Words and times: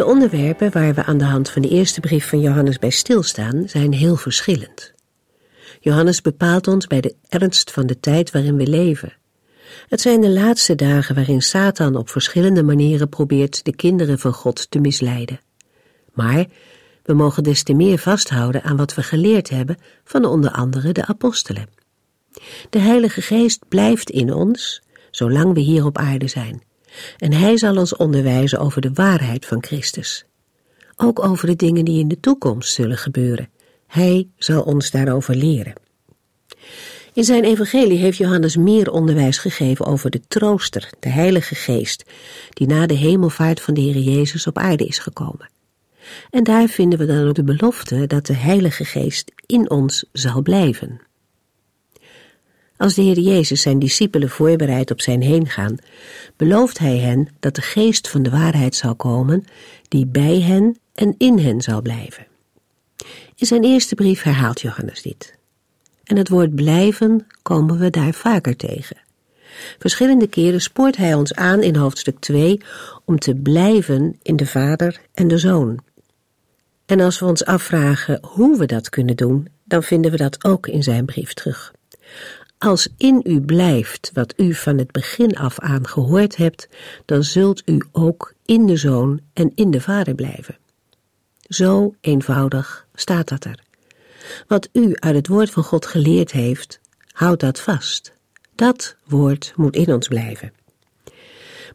De 0.00 0.06
onderwerpen 0.06 0.70
waar 0.70 0.94
we 0.94 1.04
aan 1.04 1.18
de 1.18 1.24
hand 1.24 1.50
van 1.50 1.62
de 1.62 1.68
eerste 1.68 2.00
brief 2.00 2.28
van 2.28 2.40
Johannes 2.40 2.78
bij 2.78 2.90
stilstaan 2.90 3.62
zijn 3.66 3.92
heel 3.92 4.16
verschillend. 4.16 4.94
Johannes 5.80 6.20
bepaalt 6.20 6.68
ons 6.68 6.86
bij 6.86 7.00
de 7.00 7.14
ernst 7.28 7.70
van 7.70 7.86
de 7.86 8.00
tijd 8.00 8.30
waarin 8.30 8.56
we 8.56 8.66
leven. 8.66 9.12
Het 9.88 10.00
zijn 10.00 10.20
de 10.20 10.30
laatste 10.30 10.74
dagen 10.74 11.14
waarin 11.14 11.42
Satan 11.42 11.96
op 11.96 12.08
verschillende 12.08 12.62
manieren 12.62 13.08
probeert 13.08 13.64
de 13.64 13.76
kinderen 13.76 14.18
van 14.18 14.32
God 14.32 14.70
te 14.70 14.78
misleiden. 14.78 15.40
Maar 16.12 16.46
we 17.02 17.14
mogen 17.14 17.42
des 17.42 17.62
te 17.62 17.74
meer 17.74 17.98
vasthouden 17.98 18.62
aan 18.62 18.76
wat 18.76 18.94
we 18.94 19.02
geleerd 19.02 19.48
hebben 19.50 19.78
van 20.04 20.24
onder 20.24 20.50
andere 20.50 20.92
de 20.92 21.06
apostelen. 21.06 21.68
De 22.70 22.78
Heilige 22.78 23.20
Geest 23.20 23.68
blijft 23.68 24.10
in 24.10 24.32
ons, 24.32 24.82
zolang 25.10 25.54
we 25.54 25.60
hier 25.60 25.84
op 25.84 25.98
aarde 25.98 26.28
zijn 26.28 26.68
en 27.18 27.32
hij 27.32 27.56
zal 27.56 27.76
ons 27.76 27.96
onderwijzen 27.96 28.58
over 28.58 28.80
de 28.80 28.92
waarheid 28.92 29.46
van 29.46 29.62
Christus. 29.62 30.24
Ook 30.96 31.24
over 31.24 31.46
de 31.46 31.56
dingen 31.56 31.84
die 31.84 32.00
in 32.00 32.08
de 32.08 32.20
toekomst 32.20 32.72
zullen 32.72 32.98
gebeuren. 32.98 33.48
Hij 33.86 34.28
zal 34.36 34.62
ons 34.62 34.90
daarover 34.90 35.34
leren. 35.34 35.72
In 37.12 37.24
zijn 37.24 37.44
evangelie 37.44 37.98
heeft 37.98 38.18
Johannes 38.18 38.56
meer 38.56 38.90
onderwijs 38.90 39.38
gegeven 39.38 39.86
over 39.86 40.10
de 40.10 40.20
trooster, 40.28 40.90
de 41.00 41.08
Heilige 41.08 41.54
Geest, 41.54 42.04
die 42.50 42.66
na 42.66 42.86
de 42.86 42.94
hemelvaart 42.94 43.60
van 43.60 43.74
de 43.74 43.80
Heer 43.80 43.98
Jezus 43.98 44.46
op 44.46 44.58
aarde 44.58 44.86
is 44.86 44.98
gekomen. 44.98 45.50
En 46.30 46.44
daar 46.44 46.68
vinden 46.68 46.98
we 46.98 47.06
dan 47.06 47.28
ook 47.28 47.34
de 47.34 47.44
belofte 47.44 48.06
dat 48.06 48.26
de 48.26 48.34
Heilige 48.34 48.84
Geest 48.84 49.32
in 49.46 49.70
ons 49.70 50.04
zal 50.12 50.42
blijven. 50.42 51.00
Als 52.80 52.94
de 52.94 53.02
Heer 53.02 53.18
Jezus 53.18 53.62
zijn 53.62 53.78
discipelen 53.78 54.30
voorbereidt 54.30 54.90
op 54.90 55.00
zijn 55.00 55.22
heengaan, 55.22 55.76
belooft 56.36 56.78
hij 56.78 56.96
hen 56.98 57.28
dat 57.40 57.54
de 57.54 57.62
geest 57.62 58.08
van 58.08 58.22
de 58.22 58.30
waarheid 58.30 58.74
zal 58.74 58.94
komen, 58.94 59.44
die 59.88 60.06
bij 60.06 60.40
hen 60.40 60.78
en 60.94 61.14
in 61.18 61.38
hen 61.38 61.60
zal 61.60 61.82
blijven. 61.82 62.26
In 63.34 63.46
zijn 63.46 63.64
eerste 63.64 63.94
brief 63.94 64.22
herhaalt 64.22 64.60
Johannes 64.60 65.02
dit. 65.02 65.34
En 66.04 66.16
het 66.16 66.28
woord 66.28 66.54
blijven 66.54 67.26
komen 67.42 67.78
we 67.78 67.90
daar 67.90 68.14
vaker 68.14 68.56
tegen. 68.56 68.96
Verschillende 69.78 70.26
keren 70.26 70.60
spoort 70.60 70.96
hij 70.96 71.14
ons 71.14 71.34
aan 71.34 71.62
in 71.62 71.76
hoofdstuk 71.76 72.18
2 72.18 72.60
om 73.04 73.18
te 73.18 73.34
blijven 73.34 74.18
in 74.22 74.36
de 74.36 74.46
Vader 74.46 75.00
en 75.14 75.28
de 75.28 75.38
Zoon. 75.38 75.78
En 76.86 77.00
als 77.00 77.18
we 77.18 77.26
ons 77.26 77.44
afvragen 77.44 78.18
hoe 78.22 78.58
we 78.58 78.66
dat 78.66 78.88
kunnen 78.88 79.16
doen, 79.16 79.48
dan 79.64 79.82
vinden 79.82 80.10
we 80.10 80.16
dat 80.16 80.44
ook 80.44 80.66
in 80.66 80.82
zijn 80.82 81.04
brief 81.04 81.32
terug. 81.32 81.72
Als 82.60 82.88
in 82.96 83.20
u 83.24 83.40
blijft 83.40 84.10
wat 84.14 84.34
u 84.36 84.54
van 84.54 84.78
het 84.78 84.90
begin 84.90 85.36
af 85.36 85.58
aan 85.58 85.86
gehoord 85.86 86.36
hebt, 86.36 86.68
dan 87.04 87.24
zult 87.24 87.62
u 87.64 87.82
ook 87.92 88.34
in 88.44 88.66
de 88.66 88.76
Zoon 88.76 89.20
en 89.32 89.52
in 89.54 89.70
de 89.70 89.80
Vader 89.80 90.14
blijven. 90.14 90.58
Zo 91.40 91.94
eenvoudig 92.00 92.86
staat 92.94 93.28
dat 93.28 93.44
er. 93.44 93.64
Wat 94.46 94.68
u 94.72 94.94
uit 94.94 95.14
het 95.14 95.26
woord 95.26 95.50
van 95.50 95.62
God 95.62 95.86
geleerd 95.86 96.32
heeft, 96.32 96.80
houd 97.12 97.40
dat 97.40 97.60
vast. 97.60 98.12
Dat 98.54 98.96
woord 99.04 99.52
moet 99.56 99.76
in 99.76 99.92
ons 99.94 100.08
blijven. 100.08 100.52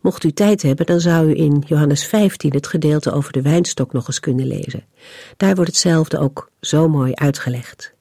Mocht 0.02 0.24
u 0.24 0.32
tijd 0.32 0.62
hebben, 0.62 0.86
dan 0.86 1.00
zou 1.00 1.30
u 1.30 1.38
in 1.38 1.64
Johannes 1.68 2.06
15 2.06 2.54
het 2.54 2.68
gedeelte 2.68 3.12
over 3.12 3.32
de 3.32 3.42
wijnstok 3.42 3.94
nog 3.94 4.08
eens 4.08 4.20
kunnen 4.20 4.48
lezen. 4.48 4.84
Daar 5.38 5.56
wordt 5.56 5.70
hetzelfde 5.70 6.20
ook 6.20 6.50
zo 6.62 6.90
mooi 6.90 7.14
uitgelegd. 7.14 7.94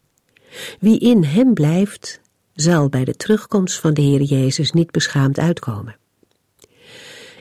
Wie 0.81 0.99
in 0.99 1.25
hem 1.25 1.55
blijft, 1.55 2.23
zal 2.55 2.89
bij 2.89 3.05
de 3.05 3.15
terugkomst 3.15 3.81
van 3.81 3.95
de 3.95 4.03
Heer 4.03 4.23
Jezus 4.23 4.73
niet 4.73 4.91
beschaamd 4.91 5.39
uitkomen. 5.39 5.97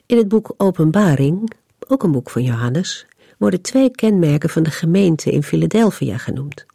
In 0.05 0.17
het 0.17 0.27
boek 0.27 0.53
Openbaring, 0.57 1.51
ook 1.87 2.03
een 2.03 2.11
boek 2.11 2.29
van 2.29 2.43
Johannes, 2.43 3.05
worden 3.37 3.61
twee 3.61 3.91
kenmerken 3.91 4.49
van 4.49 4.63
de 4.63 4.71
gemeente 4.71 5.31
in 5.31 5.43
Philadelphia 5.43 6.17
genoemd. 6.17 6.65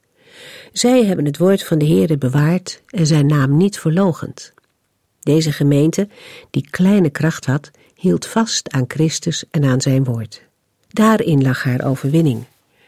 Zij 0.72 1.04
hebben 1.04 1.25
het 1.25 1.38
woord 1.38 1.65
van 1.65 1.78
de 1.78 1.84
Heer 1.84 2.19
bewaard 2.19 2.82
en 2.87 3.06
zijn 3.06 3.27
naam 3.27 3.56
niet 3.56 3.78
verlogend. 3.78 4.53
Deze 5.21 5.53
gemeente, 5.53 6.09
die 6.50 6.71
kleine 6.71 7.10
kracht 7.10 7.47
had, 7.47 7.71
hield 7.94 8.27
vast 8.27 8.71
aan 8.71 8.84
Christus 8.88 9.44
en 9.50 9.65
aan 9.65 9.81
zijn 9.81 10.04
woord. 10.04 10.43
Daarin 10.88 11.43
lag 11.43 11.62
haar 11.62 11.84
overwinning. 11.84 12.44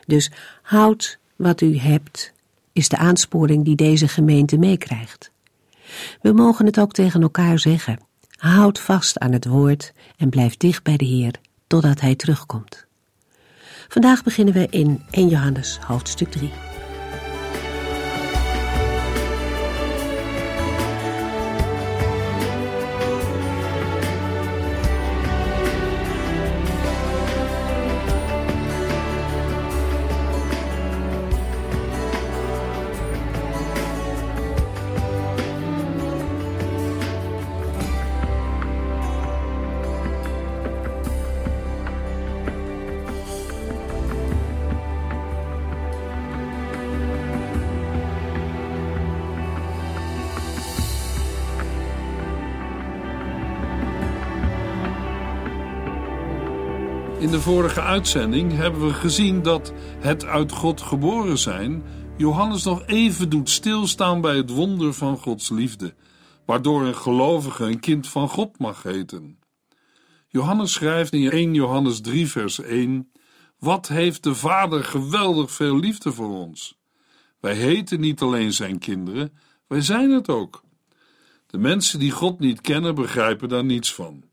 Dus 0.06 0.30
houd 0.62 1.18
wat 1.36 1.60
u 1.60 1.76
hebt, 1.76 2.32
is 2.72 2.88
de 2.88 2.96
aansporing 2.96 3.64
die 3.64 3.76
deze 3.76 4.08
gemeente 4.08 4.58
meekrijgt. 4.58 5.30
We 6.20 6.32
mogen 6.32 6.66
het 6.66 6.80
ook 6.80 6.92
tegen 6.92 7.22
elkaar 7.22 7.58
zeggen. 7.58 8.00
Houd 8.36 8.78
vast 8.78 9.18
aan 9.18 9.32
het 9.32 9.46
woord 9.46 9.92
en 10.16 10.28
blijf 10.28 10.56
dicht 10.56 10.82
bij 10.82 10.96
de 10.96 11.04
Heer 11.04 11.34
totdat 11.66 12.00
Hij 12.00 12.14
terugkomt. 12.14 12.86
Vandaag 13.88 14.22
beginnen 14.22 14.54
we 14.54 14.66
in 14.70 15.02
1 15.10 15.28
Johannes 15.28 15.78
hoofdstuk 15.86 16.30
3. 16.30 16.69
In 57.30 57.36
de 57.36 57.42
vorige 57.42 57.80
uitzending 57.80 58.52
hebben 58.52 58.86
we 58.86 58.94
gezien 58.94 59.42
dat 59.42 59.72
het 59.98 60.24
uit 60.24 60.52
God 60.52 60.80
geboren 60.80 61.38
zijn 61.38 61.82
Johannes 62.16 62.64
nog 62.64 62.86
even 62.86 63.28
doet 63.28 63.50
stilstaan 63.50 64.20
bij 64.20 64.36
het 64.36 64.50
wonder 64.50 64.94
van 64.94 65.16
Gods 65.16 65.50
liefde, 65.50 65.94
waardoor 66.46 66.82
een 66.82 66.94
gelovige 66.94 67.64
een 67.64 67.80
kind 67.80 68.08
van 68.08 68.28
God 68.28 68.58
mag 68.58 68.82
heten. 68.82 69.38
Johannes 70.28 70.72
schrijft 70.72 71.12
in 71.12 71.30
1 71.30 71.54
Johannes 71.54 72.00
3 72.00 72.28
vers 72.28 72.60
1 72.60 73.12
Wat 73.58 73.88
heeft 73.88 74.22
de 74.22 74.34
Vader 74.34 74.84
geweldig 74.84 75.50
veel 75.50 75.78
liefde 75.78 76.12
voor 76.12 76.30
ons? 76.30 76.78
Wij 77.40 77.54
heten 77.54 78.00
niet 78.00 78.20
alleen 78.20 78.52
zijn 78.52 78.78
kinderen, 78.78 79.32
wij 79.66 79.80
zijn 79.80 80.10
het 80.10 80.28
ook. 80.28 80.62
De 81.46 81.58
mensen 81.58 81.98
die 81.98 82.10
God 82.10 82.38
niet 82.38 82.60
kennen 82.60 82.94
begrijpen 82.94 83.48
daar 83.48 83.64
niets 83.64 83.94
van. 83.94 84.29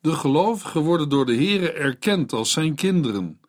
De 0.00 0.12
gelovigen 0.12 0.80
worden 0.80 1.08
door 1.08 1.26
de 1.26 1.36
Here 1.36 1.72
erkend 1.72 2.32
als 2.32 2.52
zijn 2.52 2.74
kinderen. 2.74 3.40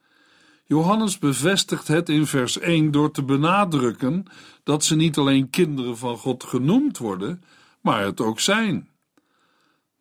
Johannes 0.66 1.18
bevestigt 1.18 1.88
het 1.88 2.10
in 2.10 2.26
vers 2.26 2.60
1 2.60 2.92
door 2.92 3.12
te 3.12 3.24
benadrukken 3.24 4.26
dat 4.64 4.84
ze 4.84 4.96
niet 4.96 5.18
alleen 5.18 5.50
kinderen 5.50 5.98
van 5.98 6.18
God 6.18 6.44
genoemd 6.44 6.98
worden, 6.98 7.44
maar 7.82 8.04
het 8.04 8.22
ook 8.22 8.40
zijn. 8.40 8.90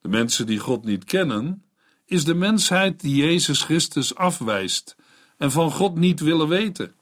De 0.01 0.09
mensen 0.09 0.47
die 0.47 0.59
God 0.59 0.85
niet 0.85 1.05
kennen, 1.05 1.65
is 2.07 2.25
de 2.25 2.35
mensheid 2.35 3.01
die 3.01 3.17
Jezus 3.17 3.63
Christus 3.63 4.15
afwijst 4.15 4.97
en 5.37 5.51
van 5.51 5.71
God 5.71 5.95
niet 5.95 6.21
willen 6.21 6.49
weten. 6.49 6.95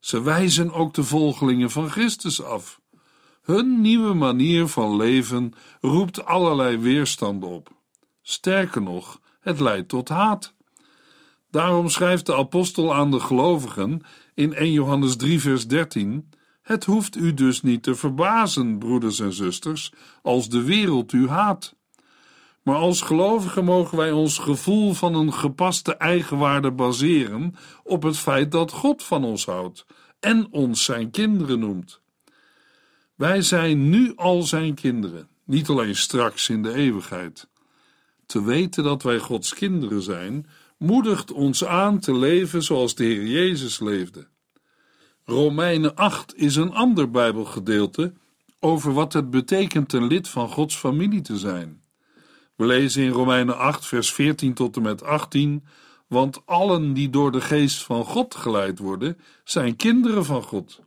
Ze 0.00 0.22
wijzen 0.22 0.72
ook 0.72 0.94
de 0.94 1.04
volgelingen 1.04 1.70
van 1.70 1.90
Christus 1.90 2.42
af. 2.42 2.80
Hun 3.42 3.80
nieuwe 3.80 4.14
manier 4.14 4.66
van 4.66 4.96
leven 4.96 5.52
roept 5.80 6.24
allerlei 6.24 6.76
weerstanden 6.76 7.48
op. 7.48 7.75
Sterker 8.28 8.82
nog, 8.82 9.20
het 9.40 9.60
leidt 9.60 9.88
tot 9.88 10.08
haat. 10.08 10.54
Daarom 11.50 11.88
schrijft 11.88 12.26
de 12.26 12.36
apostel 12.36 12.94
aan 12.94 13.10
de 13.10 13.20
gelovigen 13.20 14.00
in 14.34 14.54
1 14.54 14.72
Johannes 14.72 15.16
3, 15.16 15.40
vers 15.40 15.66
13: 15.66 16.30
Het 16.62 16.84
hoeft 16.84 17.16
u 17.16 17.34
dus 17.34 17.62
niet 17.62 17.82
te 17.82 17.94
verbazen, 17.94 18.78
broeders 18.78 19.20
en 19.20 19.32
zusters, 19.32 19.92
als 20.22 20.48
de 20.48 20.62
wereld 20.62 21.12
u 21.12 21.28
haat. 21.28 21.74
Maar 22.62 22.76
als 22.76 23.00
gelovigen 23.00 23.64
mogen 23.64 23.98
wij 23.98 24.12
ons 24.12 24.38
gevoel 24.38 24.92
van 24.92 25.14
een 25.14 25.32
gepaste 25.32 25.94
eigenwaarde 25.96 26.72
baseren 26.72 27.54
op 27.82 28.02
het 28.02 28.18
feit 28.18 28.52
dat 28.52 28.72
God 28.72 29.02
van 29.02 29.24
ons 29.24 29.44
houdt 29.44 29.86
en 30.20 30.46
ons 30.50 30.84
zijn 30.84 31.10
kinderen 31.10 31.58
noemt. 31.58 32.00
Wij 33.14 33.42
zijn 33.42 33.88
nu 33.88 34.12
al 34.16 34.42
zijn 34.42 34.74
kinderen, 34.74 35.28
niet 35.44 35.68
alleen 35.68 35.96
straks 35.96 36.48
in 36.48 36.62
de 36.62 36.74
eeuwigheid. 36.74 37.48
Te 38.26 38.44
weten 38.44 38.84
dat 38.84 39.02
wij 39.02 39.18
Gods 39.18 39.54
kinderen 39.54 40.02
zijn, 40.02 40.46
moedigt 40.78 41.32
ons 41.32 41.64
aan 41.64 41.98
te 41.98 42.14
leven 42.14 42.62
zoals 42.62 42.94
de 42.94 43.04
Heer 43.04 43.26
Jezus 43.26 43.80
leefde. 43.80 44.26
Romeinen 45.24 45.94
8 45.94 46.36
is 46.36 46.56
een 46.56 46.72
ander 46.72 47.10
Bijbelgedeelte 47.10 48.12
over 48.60 48.92
wat 48.92 49.12
het 49.12 49.30
betekent 49.30 49.92
een 49.92 50.06
lid 50.06 50.28
van 50.28 50.48
Gods 50.48 50.76
familie 50.76 51.20
te 51.20 51.38
zijn. 51.38 51.82
We 52.56 52.66
lezen 52.66 53.02
in 53.02 53.10
Romeinen 53.10 53.58
8, 53.58 53.86
vers 53.86 54.12
14 54.12 54.54
tot 54.54 54.76
en 54.76 54.82
met 54.82 55.02
18: 55.02 55.64
Want 56.06 56.46
allen 56.46 56.92
die 56.92 57.10
door 57.10 57.32
de 57.32 57.40
geest 57.40 57.82
van 57.82 58.04
God 58.04 58.34
geleid 58.34 58.78
worden, 58.78 59.18
zijn 59.44 59.76
kinderen 59.76 60.24
van 60.24 60.42
God. 60.42 60.80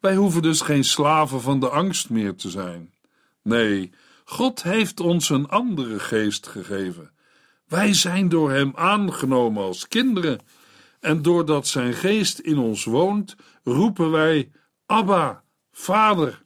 Wij 0.00 0.16
hoeven 0.16 0.42
dus 0.42 0.60
geen 0.60 0.84
slaven 0.84 1.40
van 1.40 1.60
de 1.60 1.68
angst 1.68 2.10
meer 2.10 2.34
te 2.34 2.50
zijn. 2.50 2.92
Nee, 3.42 3.92
God 4.24 4.62
heeft 4.62 5.00
ons 5.00 5.28
een 5.28 5.48
andere 5.48 5.98
geest 5.98 6.46
gegeven. 6.46 7.10
Wij 7.66 7.94
zijn 7.94 8.28
door 8.28 8.50
Hem 8.50 8.72
aangenomen 8.74 9.62
als 9.62 9.88
kinderen, 9.88 10.40
en 11.00 11.22
doordat 11.22 11.66
Zijn 11.66 11.94
geest 11.94 12.38
in 12.38 12.58
ons 12.58 12.84
woont, 12.84 13.36
roepen 13.62 14.10
wij: 14.10 14.50
Abba, 14.86 15.44
Vader. 15.72 16.42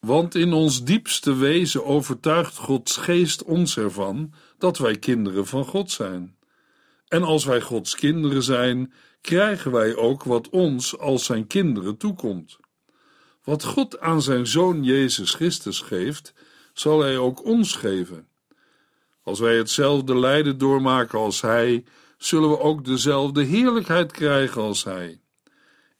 Want 0.00 0.34
in 0.34 0.52
ons 0.52 0.84
diepste 0.84 1.34
wezen 1.34 1.84
overtuigt 1.84 2.56
Gods 2.56 2.96
geest 2.96 3.42
ons 3.42 3.76
ervan 3.76 4.32
dat 4.58 4.78
wij 4.78 4.98
kinderen 4.98 5.46
van 5.46 5.64
God 5.64 5.90
zijn. 5.90 6.36
En 7.08 7.22
als 7.22 7.44
wij 7.44 7.60
Gods 7.60 7.94
kinderen 7.94 8.42
zijn, 8.42 8.92
krijgen 9.20 9.72
wij 9.72 9.96
ook 9.96 10.24
wat 10.24 10.48
ons 10.48 10.98
als 10.98 11.24
zijn 11.24 11.46
kinderen 11.46 11.96
toekomt. 11.96 12.58
Wat 13.44 13.64
God 13.64 14.00
aan 14.00 14.22
zijn 14.22 14.46
zoon 14.46 14.82
Jezus 14.82 15.34
Christus 15.34 15.80
geeft, 15.80 16.34
zal 16.72 17.00
hij 17.00 17.18
ook 17.18 17.44
ons 17.44 17.74
geven. 17.74 18.28
Als 19.22 19.38
wij 19.38 19.56
hetzelfde 19.56 20.18
lijden 20.18 20.58
doormaken 20.58 21.18
als 21.18 21.40
hij, 21.40 21.84
zullen 22.18 22.50
we 22.50 22.58
ook 22.58 22.84
dezelfde 22.84 23.42
heerlijkheid 23.42 24.12
krijgen 24.12 24.62
als 24.62 24.84
hij. 24.84 25.20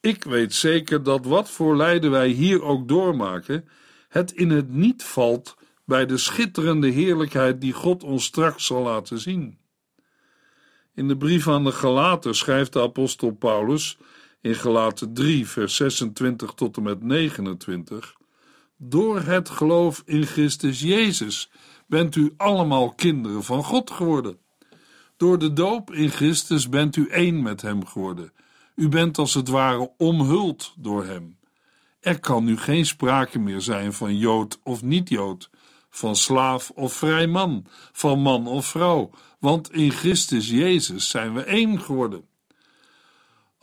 Ik 0.00 0.24
weet 0.24 0.54
zeker 0.54 1.02
dat 1.02 1.24
wat 1.26 1.50
voor 1.50 1.76
lijden 1.76 2.10
wij 2.10 2.28
hier 2.28 2.62
ook 2.62 2.88
doormaken, 2.88 3.68
het 4.08 4.32
in 4.32 4.50
het 4.50 4.70
niet 4.72 5.02
valt 5.02 5.56
bij 5.84 6.06
de 6.06 6.16
schitterende 6.16 6.88
heerlijkheid 6.88 7.60
die 7.60 7.72
God 7.72 8.02
ons 8.02 8.24
straks 8.24 8.66
zal 8.66 8.82
laten 8.82 9.18
zien. 9.18 9.58
In 10.94 11.08
de 11.08 11.16
brief 11.16 11.48
aan 11.48 11.64
de 11.64 11.72
Galaten 11.72 12.34
schrijft 12.34 12.72
de 12.72 12.80
apostel 12.80 13.30
Paulus 13.30 13.98
in 14.44 14.54
Galaten 14.54 15.14
3, 15.14 15.48
vers 15.48 15.76
26 15.76 16.52
tot 16.52 16.76
en 16.76 16.82
met 16.82 17.02
29: 17.02 18.14
Door 18.76 19.20
het 19.20 19.50
geloof 19.50 20.02
in 20.04 20.26
Christus 20.26 20.80
Jezus 20.80 21.50
bent 21.86 22.16
u 22.16 22.34
allemaal 22.36 22.94
kinderen 22.94 23.44
van 23.44 23.64
God 23.64 23.90
geworden. 23.90 24.38
Door 25.16 25.38
de 25.38 25.52
doop 25.52 25.92
in 25.92 26.10
Christus 26.10 26.68
bent 26.68 26.96
u 26.96 27.08
één 27.08 27.42
met 27.42 27.62
Hem 27.62 27.86
geworden. 27.86 28.32
U 28.74 28.88
bent 28.88 29.18
als 29.18 29.34
het 29.34 29.48
ware 29.48 29.90
omhuld 29.98 30.74
door 30.76 31.04
Hem. 31.04 31.38
Er 32.00 32.20
kan 32.20 32.44
nu 32.44 32.56
geen 32.56 32.86
sprake 32.86 33.38
meer 33.38 33.60
zijn 33.60 33.92
van 33.92 34.18
Jood 34.18 34.58
of 34.62 34.82
niet-Jood, 34.82 35.50
van 35.90 36.16
slaaf 36.16 36.70
of 36.70 36.92
vrij 36.92 37.26
man, 37.26 37.66
van 37.92 38.20
man 38.20 38.46
of 38.46 38.66
vrouw, 38.66 39.10
want 39.38 39.72
in 39.72 39.90
Christus 39.90 40.50
Jezus 40.50 41.08
zijn 41.08 41.34
we 41.34 41.42
één 41.42 41.80
geworden. 41.80 42.32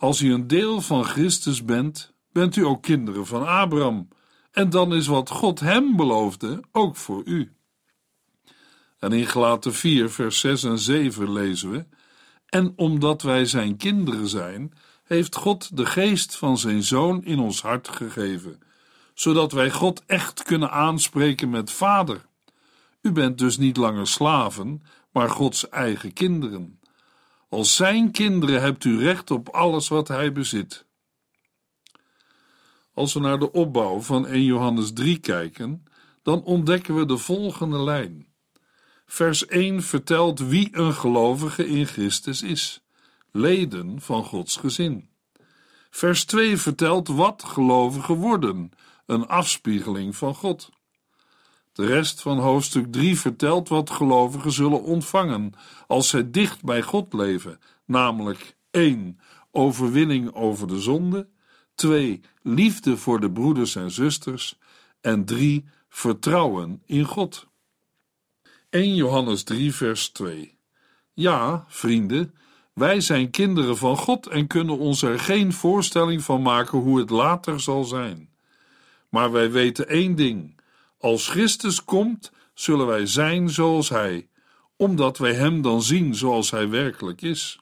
Als 0.01 0.21
u 0.21 0.33
een 0.33 0.48
deel 0.48 0.81
van 0.81 1.03
Christus 1.03 1.65
bent, 1.65 2.13
bent 2.31 2.56
u 2.56 2.65
ook 2.65 2.81
kinderen 2.81 3.25
van 3.25 3.48
Abraham, 3.48 4.07
en 4.51 4.69
dan 4.69 4.94
is 4.94 5.07
wat 5.07 5.30
God 5.30 5.59
hem 5.59 5.95
beloofde 5.95 6.63
ook 6.71 6.95
voor 6.95 7.21
u. 7.25 7.51
En 9.00 9.12
in 9.12 9.25
Gelaten 9.25 9.74
4, 9.74 10.09
vers 10.09 10.39
6 10.39 10.63
en 10.63 10.80
7 10.80 11.31
lezen 11.31 11.71
we: 11.71 11.86
En 12.45 12.74
omdat 12.75 13.21
wij 13.21 13.45
zijn 13.45 13.77
kinderen 13.77 14.27
zijn, 14.27 14.74
heeft 15.03 15.36
God 15.36 15.77
de 15.77 15.86
geest 15.86 16.36
van 16.36 16.57
zijn 16.57 16.83
zoon 16.83 17.24
in 17.24 17.39
ons 17.39 17.62
hart 17.62 17.88
gegeven, 17.88 18.59
zodat 19.13 19.51
wij 19.51 19.71
God 19.71 20.03
echt 20.06 20.44
kunnen 20.44 20.71
aanspreken 20.71 21.50
met 21.50 21.71
Vader. 21.71 22.25
U 23.01 23.12
bent 23.12 23.38
dus 23.38 23.57
niet 23.57 23.77
langer 23.77 24.07
slaven, 24.07 24.83
maar 25.12 25.30
Gods 25.30 25.69
eigen 25.69 26.13
kinderen. 26.13 26.80
Als 27.51 27.75
zijn 27.75 28.12
kinderen 28.12 28.62
hebt 28.62 28.83
u 28.83 29.00
recht 29.00 29.31
op 29.31 29.50
alles 29.50 29.88
wat 29.88 30.07
hij 30.07 30.31
bezit. 30.31 30.86
Als 32.94 33.13
we 33.13 33.19
naar 33.19 33.39
de 33.39 33.51
opbouw 33.51 34.00
van 34.00 34.27
1 34.27 34.44
Johannes 34.44 34.94
3 34.94 35.18
kijken, 35.19 35.83
dan 36.24 36.44
ontdekken 36.44 36.95
we 36.95 37.06
de 37.06 37.18
volgende 37.18 37.80
lijn. 37.80 38.27
Vers 39.06 39.45
1 39.45 39.83
vertelt 39.83 40.39
wie 40.39 40.77
een 40.77 40.94
gelovige 40.94 41.68
in 41.68 41.86
Christus 41.86 42.42
is: 42.42 42.83
leden 43.31 44.01
van 44.01 44.24
Gods 44.24 44.56
gezin. 44.56 45.09
Vers 45.89 46.25
2 46.25 46.57
vertelt 46.57 47.07
wat 47.07 47.44
gelovigen 47.44 48.15
worden, 48.15 48.71
een 49.06 49.27
afspiegeling 49.27 50.15
van 50.15 50.36
God. 50.36 50.69
De 51.74 51.86
rest 51.86 52.22
van 52.22 52.38
hoofdstuk 52.38 52.92
3 52.92 53.20
vertelt 53.20 53.70
wat 53.70 53.90
gelovigen 53.90 54.52
zullen 54.52 54.84
ontvangen 54.84 55.54
als 55.88 56.10
zij 56.10 56.32
dicht 56.32 56.64
bij 56.64 56.82
God 56.82 57.14
leven, 57.14 57.60
namelijk 57.86 58.56
1. 58.72 59.20
Overwinning 59.52 60.34
over 60.34 60.68
de 60.68 60.80
zonde, 60.80 61.28
2. 61.76 62.22
Liefde 62.42 62.98
voor 62.98 63.20
de 63.20 63.32
broeders 63.32 63.76
en 63.76 63.92
zusters 63.92 64.58
en 65.02 65.26
3. 65.26 65.66
Vertrouwen 65.90 66.82
in 66.86 67.06
God. 67.06 67.48
1 68.70 68.96
Johannes 68.96 69.44
3, 69.44 69.74
vers 69.74 70.10
2. 70.10 70.58
Ja, 71.14 71.66
vrienden, 71.68 72.34
wij 72.74 73.01
zijn 73.01 73.30
kinderen 73.30 73.78
van 73.78 73.98
God 73.98 74.28
en 74.28 74.48
kunnen 74.48 74.78
ons 74.78 75.01
er 75.01 75.20
geen 75.20 75.54
voorstelling 75.54 76.24
van 76.24 76.42
maken 76.42 76.78
hoe 76.80 77.00
het 77.00 77.10
later 77.10 77.60
zal 77.60 77.84
zijn. 77.84 78.30
Maar 79.10 79.32
wij 79.32 79.51
weten 79.51 79.88
één 79.88 80.16
ding 80.16 80.61
als 81.01 81.29
Christus 81.29 81.84
komt, 81.84 82.31
zullen 82.53 82.88
wij 82.88 83.05
zijn 83.05 83.50
zoals 83.50 83.89
Hij, 83.89 84.27
omdat 84.75 85.17
wij 85.17 85.34
Hem 85.34 85.62
dan 85.62 85.81
zien 85.81 86.15
zoals 86.15 86.51
Hij 86.51 86.70
werkelijk 86.70 87.22
is. 87.22 87.60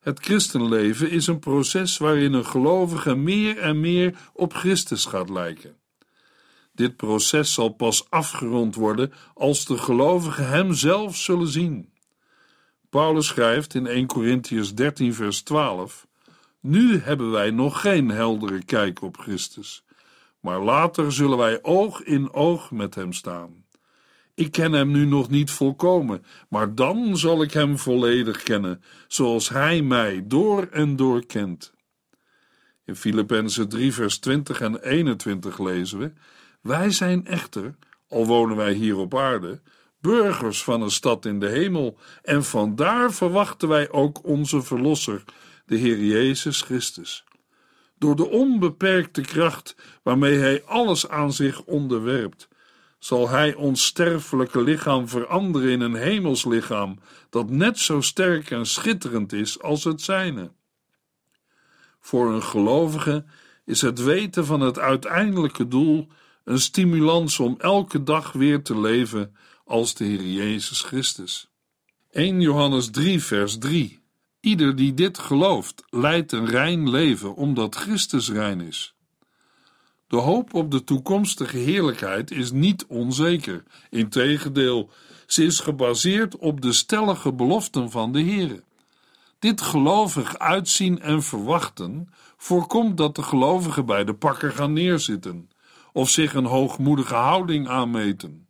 Het 0.00 0.20
christenleven 0.20 1.10
is 1.10 1.26
een 1.26 1.38
proces 1.38 1.98
waarin 1.98 2.32
een 2.32 2.46
gelovige 2.46 3.14
meer 3.14 3.58
en 3.58 3.80
meer 3.80 4.14
op 4.32 4.54
Christus 4.54 5.04
gaat 5.04 5.30
lijken. 5.30 5.76
Dit 6.72 6.96
proces 6.96 7.54
zal 7.54 7.68
pas 7.68 8.10
afgerond 8.10 8.74
worden 8.74 9.12
als 9.34 9.64
de 9.64 9.78
gelovigen 9.78 10.48
Hem 10.48 10.74
zelf 10.74 11.16
zullen 11.16 11.48
zien. 11.48 11.92
Paulus 12.90 13.26
schrijft 13.26 13.74
in 13.74 13.86
1 13.86 14.06
Corinthians 14.06 14.74
13, 14.74 15.14
vers 15.14 15.42
12: 15.42 16.06
Nu 16.60 16.98
hebben 16.98 17.30
wij 17.30 17.50
nog 17.50 17.80
geen 17.80 18.08
heldere 18.08 18.64
kijk 18.64 19.02
op 19.02 19.18
Christus 19.18 19.84
maar 20.42 20.60
later 20.60 21.12
zullen 21.12 21.38
wij 21.38 21.62
oog 21.62 22.02
in 22.02 22.32
oog 22.32 22.70
met 22.70 22.94
hem 22.94 23.12
staan. 23.12 23.64
Ik 24.34 24.52
ken 24.52 24.72
hem 24.72 24.90
nu 24.90 25.06
nog 25.06 25.30
niet 25.30 25.50
volkomen, 25.50 26.24
maar 26.48 26.74
dan 26.74 27.16
zal 27.16 27.42
ik 27.42 27.52
hem 27.52 27.78
volledig 27.78 28.42
kennen, 28.42 28.82
zoals 29.08 29.48
hij 29.48 29.82
mij 29.82 30.24
door 30.26 30.68
en 30.70 30.96
door 30.96 31.26
kent. 31.26 31.74
In 32.84 32.96
Filippenzen 32.96 33.68
3, 33.68 33.92
vers 33.92 34.18
20 34.18 34.60
en 34.60 34.82
21 34.82 35.58
lezen 35.58 35.98
we: 35.98 36.12
Wij 36.60 36.90
zijn 36.90 37.26
echter, 37.26 37.74
al 38.08 38.26
wonen 38.26 38.56
wij 38.56 38.72
hier 38.72 38.96
op 38.96 39.16
aarde, 39.16 39.60
burgers 40.00 40.64
van 40.64 40.82
een 40.82 40.90
stad 40.90 41.24
in 41.24 41.40
de 41.40 41.48
hemel, 41.48 41.98
en 42.22 42.44
vandaar 42.44 43.12
verwachten 43.12 43.68
wij 43.68 43.90
ook 43.90 44.24
onze 44.24 44.62
Verlosser, 44.62 45.24
de 45.66 45.76
Heer 45.76 46.04
Jezus 46.04 46.60
Christus 46.60 47.24
door 48.02 48.16
de 48.16 48.28
onbeperkte 48.28 49.20
kracht 49.20 49.76
waarmee 50.02 50.38
Hij 50.38 50.62
alles 50.64 51.08
aan 51.08 51.32
zich 51.32 51.62
onderwerpt, 51.64 52.48
zal 52.98 53.28
Hij 53.28 53.54
ons 53.54 53.84
sterfelijke 53.84 54.62
lichaam 54.62 55.08
veranderen 55.08 55.70
in 55.70 55.80
een 55.80 55.94
hemels 55.94 56.44
lichaam 56.44 56.98
dat 57.30 57.50
net 57.50 57.78
zo 57.78 58.00
sterk 58.00 58.50
en 58.50 58.66
schitterend 58.66 59.32
is 59.32 59.60
als 59.60 59.84
het 59.84 60.02
zijne. 60.02 60.52
Voor 62.00 62.32
een 62.32 62.42
gelovige 62.42 63.24
is 63.64 63.80
het 63.80 64.02
weten 64.02 64.46
van 64.46 64.60
het 64.60 64.78
uiteindelijke 64.78 65.68
doel 65.68 66.08
een 66.44 66.60
stimulans 66.60 67.40
om 67.40 67.54
elke 67.58 68.02
dag 68.02 68.32
weer 68.32 68.62
te 68.62 68.80
leven 68.80 69.36
als 69.64 69.94
de 69.94 70.04
Heer 70.04 70.22
Jezus 70.22 70.80
Christus. 70.80 71.50
1 72.10 72.40
Johannes 72.40 72.90
3, 72.90 73.22
vers 73.22 73.58
3 73.58 74.01
Ieder 74.42 74.76
die 74.76 74.94
dit 74.94 75.18
gelooft, 75.18 75.84
leidt 75.90 76.32
een 76.32 76.46
rein 76.46 76.90
leven, 76.90 77.34
omdat 77.34 77.74
Christus 77.74 78.30
rein 78.30 78.60
is. 78.60 78.94
De 80.06 80.16
hoop 80.16 80.54
op 80.54 80.70
de 80.70 80.84
toekomstige 80.84 81.56
heerlijkheid 81.56 82.30
is 82.30 82.50
niet 82.50 82.86
onzeker. 82.86 83.62
Integendeel, 83.90 84.90
ze 85.26 85.44
is 85.44 85.60
gebaseerd 85.60 86.36
op 86.36 86.60
de 86.60 86.72
stellige 86.72 87.32
beloften 87.32 87.90
van 87.90 88.12
de 88.12 88.20
Heer. 88.20 88.62
Dit 89.38 89.60
gelovig 89.60 90.38
uitzien 90.38 91.00
en 91.00 91.22
verwachten 91.22 92.08
voorkomt 92.36 92.96
dat 92.96 93.16
de 93.16 93.22
gelovigen 93.22 93.86
bij 93.86 94.04
de 94.04 94.14
pakker 94.14 94.52
gaan 94.52 94.72
neerzitten 94.72 95.50
of 95.92 96.10
zich 96.10 96.34
een 96.34 96.44
hoogmoedige 96.44 97.14
houding 97.14 97.68
aanmeten. 97.68 98.46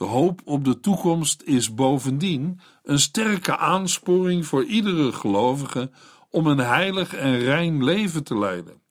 De 0.00 0.06
hoop 0.06 0.40
op 0.44 0.64
de 0.64 0.80
toekomst 0.80 1.42
is 1.42 1.74
bovendien 1.74 2.60
een 2.82 2.98
sterke 2.98 3.56
aansporing 3.56 4.46
voor 4.46 4.64
iedere 4.64 5.12
gelovige 5.12 5.90
om 6.30 6.46
een 6.46 6.58
heilig 6.58 7.14
en 7.14 7.38
rein 7.38 7.84
leven 7.84 8.24
te 8.24 8.38
leiden. 8.38 8.82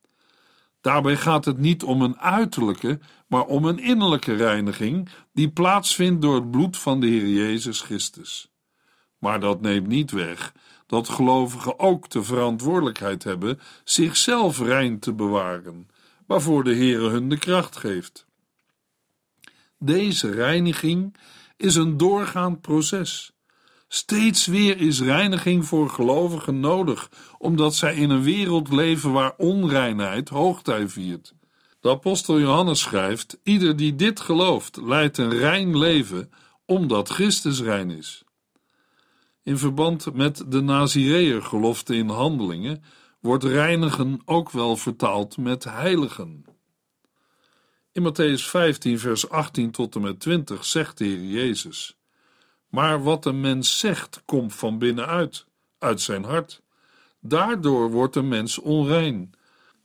Daarbij 0.81 1.17
gaat 1.17 1.45
het 1.45 1.57
niet 1.57 1.83
om 1.83 2.01
een 2.01 2.19
uiterlijke, 2.19 2.99
maar 3.27 3.45
om 3.45 3.65
een 3.65 3.79
innerlijke 3.79 4.35
reiniging 4.35 5.09
die 5.33 5.49
plaatsvindt 5.51 6.21
door 6.21 6.35
het 6.35 6.51
bloed 6.51 6.77
van 6.77 6.99
de 6.99 7.07
Heer 7.07 7.27
Jezus 7.27 7.81
Christus. 7.81 8.51
Maar 9.17 9.39
dat 9.39 9.61
neemt 9.61 9.87
niet 9.87 10.11
weg 10.11 10.53
dat 10.85 11.09
gelovigen 11.09 11.79
ook 11.79 12.09
de 12.09 12.23
verantwoordelijkheid 12.23 13.23
hebben 13.23 13.59
zichzelf 13.83 14.59
rein 14.59 14.99
te 14.99 15.13
bewaren, 15.13 15.87
waarvoor 16.25 16.63
de 16.63 16.73
Heer 16.73 17.01
hun 17.01 17.29
de 17.29 17.37
kracht 17.37 17.77
geeft. 17.77 18.27
Deze 19.79 20.31
reiniging 20.31 21.15
is 21.57 21.75
een 21.75 21.97
doorgaand 21.97 22.61
proces. 22.61 23.31
Steeds 23.87 24.45
weer 24.45 24.77
is 24.77 25.01
reiniging 25.01 25.65
voor 25.65 25.89
gelovigen 25.89 26.59
nodig, 26.59 27.09
omdat 27.37 27.75
zij 27.75 27.95
in 27.95 28.09
een 28.09 28.23
wereld 28.23 28.71
leven 28.71 29.11
waar 29.11 29.33
onreinheid 29.37 30.29
hoogtij 30.29 30.87
viert. 30.87 31.33
De 31.79 31.89
apostel 31.89 32.39
Johannes 32.39 32.79
schrijft: 32.79 33.39
Ieder 33.43 33.75
die 33.75 33.95
dit 33.95 34.19
gelooft, 34.19 34.77
leidt 34.81 35.17
een 35.17 35.37
rein 35.37 35.77
leven, 35.77 36.31
omdat 36.65 37.09
Christus 37.09 37.61
rein 37.61 37.91
is. 37.91 38.23
In 39.43 39.57
verband 39.57 40.13
met 40.13 40.43
de 40.47 40.61
Nazireër 40.61 41.41
gelofte 41.41 41.95
in 41.95 42.09
handelingen 42.09 42.83
wordt 43.19 43.43
reinigen 43.43 44.21
ook 44.25 44.51
wel 44.51 44.77
vertaald 44.77 45.37
met 45.37 45.63
heiligen. 45.63 46.45
In 47.99 48.05
Matthäus 48.05 48.49
15, 48.49 48.99
vers 48.99 49.29
18 49.29 49.71
tot 49.71 49.95
en 49.95 50.01
met 50.01 50.19
20 50.19 50.65
zegt 50.65 50.97
de 50.97 51.05
Heer 51.05 51.23
Jezus: 51.23 51.97
Maar 52.69 53.03
wat 53.03 53.25
een 53.25 53.39
mens 53.39 53.79
zegt, 53.79 54.21
komt 54.25 54.55
van 54.55 54.77
binnenuit, 54.77 55.45
uit 55.79 56.01
zijn 56.01 56.23
hart. 56.23 56.61
Daardoor 57.19 57.91
wordt 57.91 58.15
een 58.15 58.27
mens 58.27 58.59
onrein. 58.59 59.31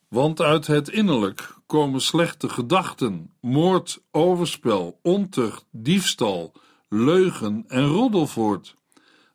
Want 0.09 0.40
uit 0.40 0.66
het 0.66 0.88
innerlijk 0.88 1.54
komen 1.66 2.00
slechte 2.00 2.49
gedachten, 2.49 3.33
moord, 3.40 4.02
overspel, 4.11 4.99
ontucht, 5.02 5.64
diefstal, 5.71 6.52
leugen 6.88 7.64
en 7.68 7.87
roddel 7.87 8.26
voort. 8.26 8.76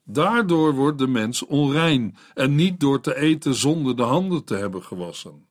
Daardoor 0.04 0.74
wordt 0.74 0.98
de 0.98 1.08
mens 1.08 1.46
onrein 1.46 2.18
en 2.34 2.56
niet 2.56 2.80
door 2.80 3.02
te 3.02 3.16
eten 3.16 3.54
zonder 3.54 3.96
de 3.96 4.04
handen 4.04 4.44
te 4.44 4.56
hebben 4.56 4.84
gewassen. 4.84 5.49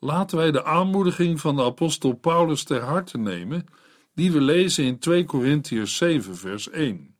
Laten 0.00 0.36
wij 0.36 0.50
de 0.50 0.64
aanmoediging 0.64 1.40
van 1.40 1.56
de 1.56 1.64
apostel 1.64 2.12
Paulus 2.12 2.62
ter 2.62 2.80
harte 2.80 3.18
nemen, 3.18 3.66
die 4.14 4.32
we 4.32 4.40
lezen 4.40 4.84
in 4.84 4.98
2 4.98 5.24
Korintiërs 5.24 5.96
7, 5.96 6.36
vers 6.36 6.70
1. 6.70 7.16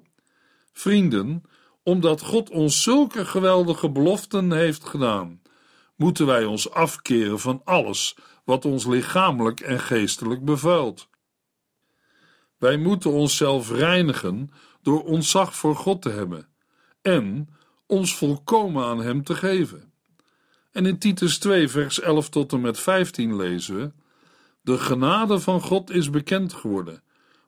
Vrienden, 0.73 1.43
omdat 1.83 2.21
God 2.21 2.51
ons 2.51 2.83
zulke 2.83 3.25
geweldige 3.27 3.91
beloften 3.91 4.53
heeft 4.53 4.85
gedaan, 4.85 5.43
moeten 5.97 6.27
wij 6.27 6.45
ons 6.45 6.71
afkeren 6.71 7.41
van 7.41 7.61
alles 7.65 8.17
wat 8.45 8.65
ons 8.65 8.87
lichamelijk 8.87 9.61
en 9.61 9.81
geestelijk 9.81 10.45
bevuilt. 10.45 11.09
Wij 12.59 12.77
moeten 12.77 13.11
onszelf 13.11 13.71
reinigen 13.71 14.51
door 14.83 15.05
ontzag 15.05 15.55
voor 15.55 15.77
God 15.77 16.03
te 16.03 16.11
hebben 16.11 16.49
en 17.03 17.49
ons 17.87 18.17
volkomen 18.17 18.85
aan 18.85 19.03
Hem 19.03 19.25
te 19.25 19.35
geven. 19.35 19.89
En 20.73 20.87
in 20.87 20.99
Titus 20.99 21.39
2, 21.39 21.69
vers 21.69 22.00
11 22.00 22.29
tot 22.29 22.53
en 22.53 22.61
met 22.61 22.79
15 22.79 23.37
lezen 23.37 23.77
we: 23.77 23.93
De 24.62 24.79
genade 24.79 25.41
van 25.41 25.61
God 25.61 25.91
is 25.91 26.11
bekend 26.11 26.53
geworden, 26.53 27.03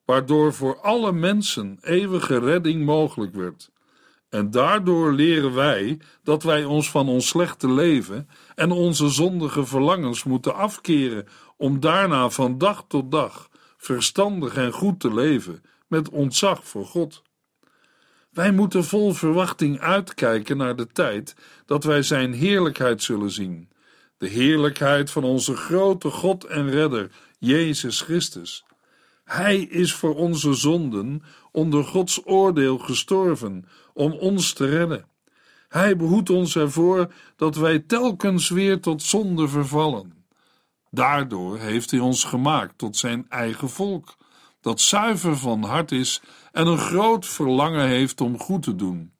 waardoor 0.05 0.55
voor 0.55 0.81
alle 0.81 1.13
mensen 1.13 1.79
eeuwige 1.81 2.39
redding 2.39 2.85
mogelijk 2.85 3.35
werd. 3.35 3.71
En 4.29 4.51
daardoor 4.51 5.13
leren 5.13 5.55
wij 5.55 5.99
dat 6.23 6.43
wij 6.43 6.65
ons 6.65 6.91
van 6.91 7.09
ons 7.09 7.29
slechte 7.29 7.73
leven 7.73 8.29
en 8.55 8.71
onze 8.71 9.09
zondige 9.09 9.67
verlangens 9.67 10.25
moeten 10.25 10.55
afkeren 10.55 11.27
om 11.57 11.81
daarna 11.81 12.31
van 12.31 12.59
dag 12.59 12.85
tot 12.89 13.11
dag 13.11 13.49
verstandig 13.77 14.55
en 14.55 14.73
goed 14.73 15.01
te 15.01 15.15
leven 15.15 15.63
met 15.89 16.09
ontzag 16.09 16.65
voor 16.65 16.87
God. 16.87 17.23
Wij 18.33 18.53
moeten 18.53 18.85
vol 18.85 19.13
verwachting 19.13 19.81
uitkijken 19.81 20.57
naar 20.57 20.77
de 20.77 20.87
tijd 20.87 21.35
dat 21.67 21.85
wij 21.85 22.03
Zijn 22.03 22.33
heerlijkheid 22.33 23.03
zullen 23.03 23.31
zien. 23.31 23.69
De 24.19 24.29
heerlijkheid 24.29 25.11
van 25.11 25.25
onze 25.25 25.57
grote 25.57 26.11
God 26.11 26.45
en 26.45 26.71
Redder, 26.71 27.11
Jezus 27.39 28.01
Christus. 28.01 28.65
Hij 29.25 29.61
is 29.61 29.95
voor 29.95 30.15
onze 30.15 30.55
zonden 30.55 31.23
onder 31.51 31.85
Gods 31.85 32.21
oordeel 32.25 32.79
gestorven 32.79 33.65
om 33.95 34.13
ons 34.13 34.53
te 34.53 34.67
redden. 34.67 35.07
Hij 35.69 35.97
behoedt 35.97 36.31
ons 36.31 36.57
ervoor 36.57 37.13
dat 37.37 37.57
wij 37.57 37.79
telkens 37.79 38.49
weer 38.49 38.81
tot 38.81 39.03
zonde 39.03 39.49
vervallen. 39.49 40.25
Daardoor 40.91 41.59
heeft 41.59 41.91
Hij 41.91 42.01
ons 42.01 42.25
gemaakt 42.25 42.79
tot 42.79 42.97
Zijn 42.97 43.27
eigen 43.29 43.69
volk 43.69 44.17
dat 44.63 44.81
zuiver 44.81 45.39
van 45.39 45.63
hart 45.63 45.93
is 45.93 46.23
en 46.53 46.67
een 46.67 46.79
groot 46.79 47.27
verlangen 47.27 47.89
heeft 47.89 48.21
om 48.21 48.39
goed 48.39 48.63
te 48.63 48.75
doen. 48.75 49.13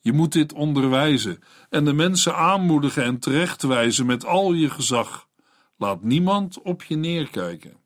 Je 0.00 0.12
moet 0.12 0.32
dit 0.32 0.52
onderwijzen 0.52 1.38
en 1.70 1.84
de 1.84 1.92
mensen 1.92 2.36
aanmoedigen 2.36 3.04
en 3.04 3.18
terechtwijzen 3.18 4.06
met 4.06 4.24
al 4.24 4.52
je 4.52 4.70
gezag. 4.70 5.28
Laat 5.76 6.02
niemand 6.02 6.62
op 6.62 6.82
je 6.82 6.96
neerkijken. 6.96 7.76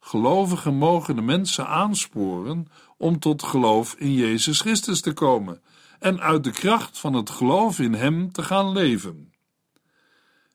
Gelovigen 0.00 0.74
mogen 0.74 1.16
de 1.16 1.22
mensen 1.22 1.66
aansporen 1.66 2.68
om 2.96 3.18
tot 3.18 3.42
geloof 3.42 3.94
in 3.94 4.12
Jezus 4.12 4.60
Christus 4.60 5.00
te 5.00 5.12
komen 5.12 5.62
en 5.98 6.20
uit 6.20 6.44
de 6.44 6.50
kracht 6.50 6.98
van 6.98 7.14
het 7.14 7.30
geloof 7.30 7.78
in 7.78 7.94
Hem 7.94 8.32
te 8.32 8.42
gaan 8.42 8.72
leven. 8.72 9.32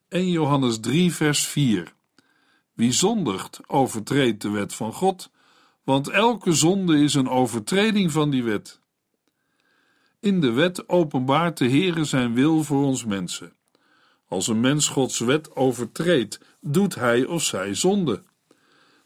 1 0.08 0.30
Johannes 0.30 0.80
3, 0.80 1.14
vers 1.14 1.46
4 1.46 1.94
wie 2.74 2.92
zondigt, 2.92 3.60
overtreedt 3.66 4.42
de 4.42 4.50
wet 4.50 4.74
van 4.74 4.92
God, 4.92 5.30
want 5.84 6.08
elke 6.08 6.52
zonde 6.52 6.98
is 6.98 7.14
een 7.14 7.28
overtreding 7.28 8.12
van 8.12 8.30
die 8.30 8.42
wet. 8.42 8.80
In 10.20 10.40
de 10.40 10.52
wet 10.52 10.88
openbaart 10.88 11.58
de 11.58 11.68
Heere 11.68 12.04
zijn 12.04 12.34
wil 12.34 12.62
voor 12.62 12.84
ons 12.84 13.04
mensen. 13.04 13.52
Als 14.28 14.46
een 14.46 14.60
mens 14.60 14.88
Gods 14.88 15.18
wet 15.18 15.56
overtreedt, 15.56 16.40
doet 16.60 16.94
hij 16.94 17.24
of 17.24 17.42
zij 17.42 17.74
zonde. 17.74 18.22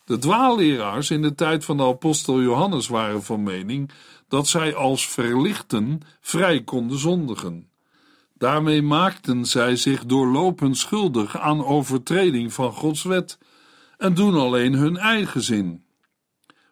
De 0.05 0.19
dwaalleraars 0.19 1.11
in 1.11 1.23
de 1.23 1.35
tijd 1.35 1.65
van 1.65 1.77
de 1.77 1.83
apostel 1.83 2.43
Johannes 2.43 2.89
waren 2.89 3.23
van 3.23 3.43
mening 3.43 3.91
dat 4.29 4.49
zij 4.49 4.75
als 4.75 5.09
verlichten 5.09 6.01
vrij 6.21 6.63
konden 6.63 6.99
zondigen. 6.99 7.71
Daarmee 8.35 8.83
maakten 8.83 9.47
zij 9.47 9.77
zich 9.77 10.07
doorlopend 10.07 10.77
schuldig 10.77 11.39
aan 11.39 11.65
overtreding 11.65 12.53
van 12.53 12.73
Gods 12.73 13.03
wet 13.03 13.39
en 13.99 14.15
doen 14.15 14.35
alleen 14.35 14.73
hun 14.73 14.97
eigen 14.97 15.43
zin. 15.43 15.85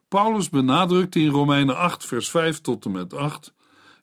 Paulus 0.09 0.49
benadrukt 0.49 1.17
in 1.17 1.29
Romeinen 1.29 1.77
8, 1.77 2.05
vers 2.05 2.31
5 2.31 2.61
tot 2.61 2.85
en 2.85 2.91
met 2.91 3.15
8: 3.15 3.55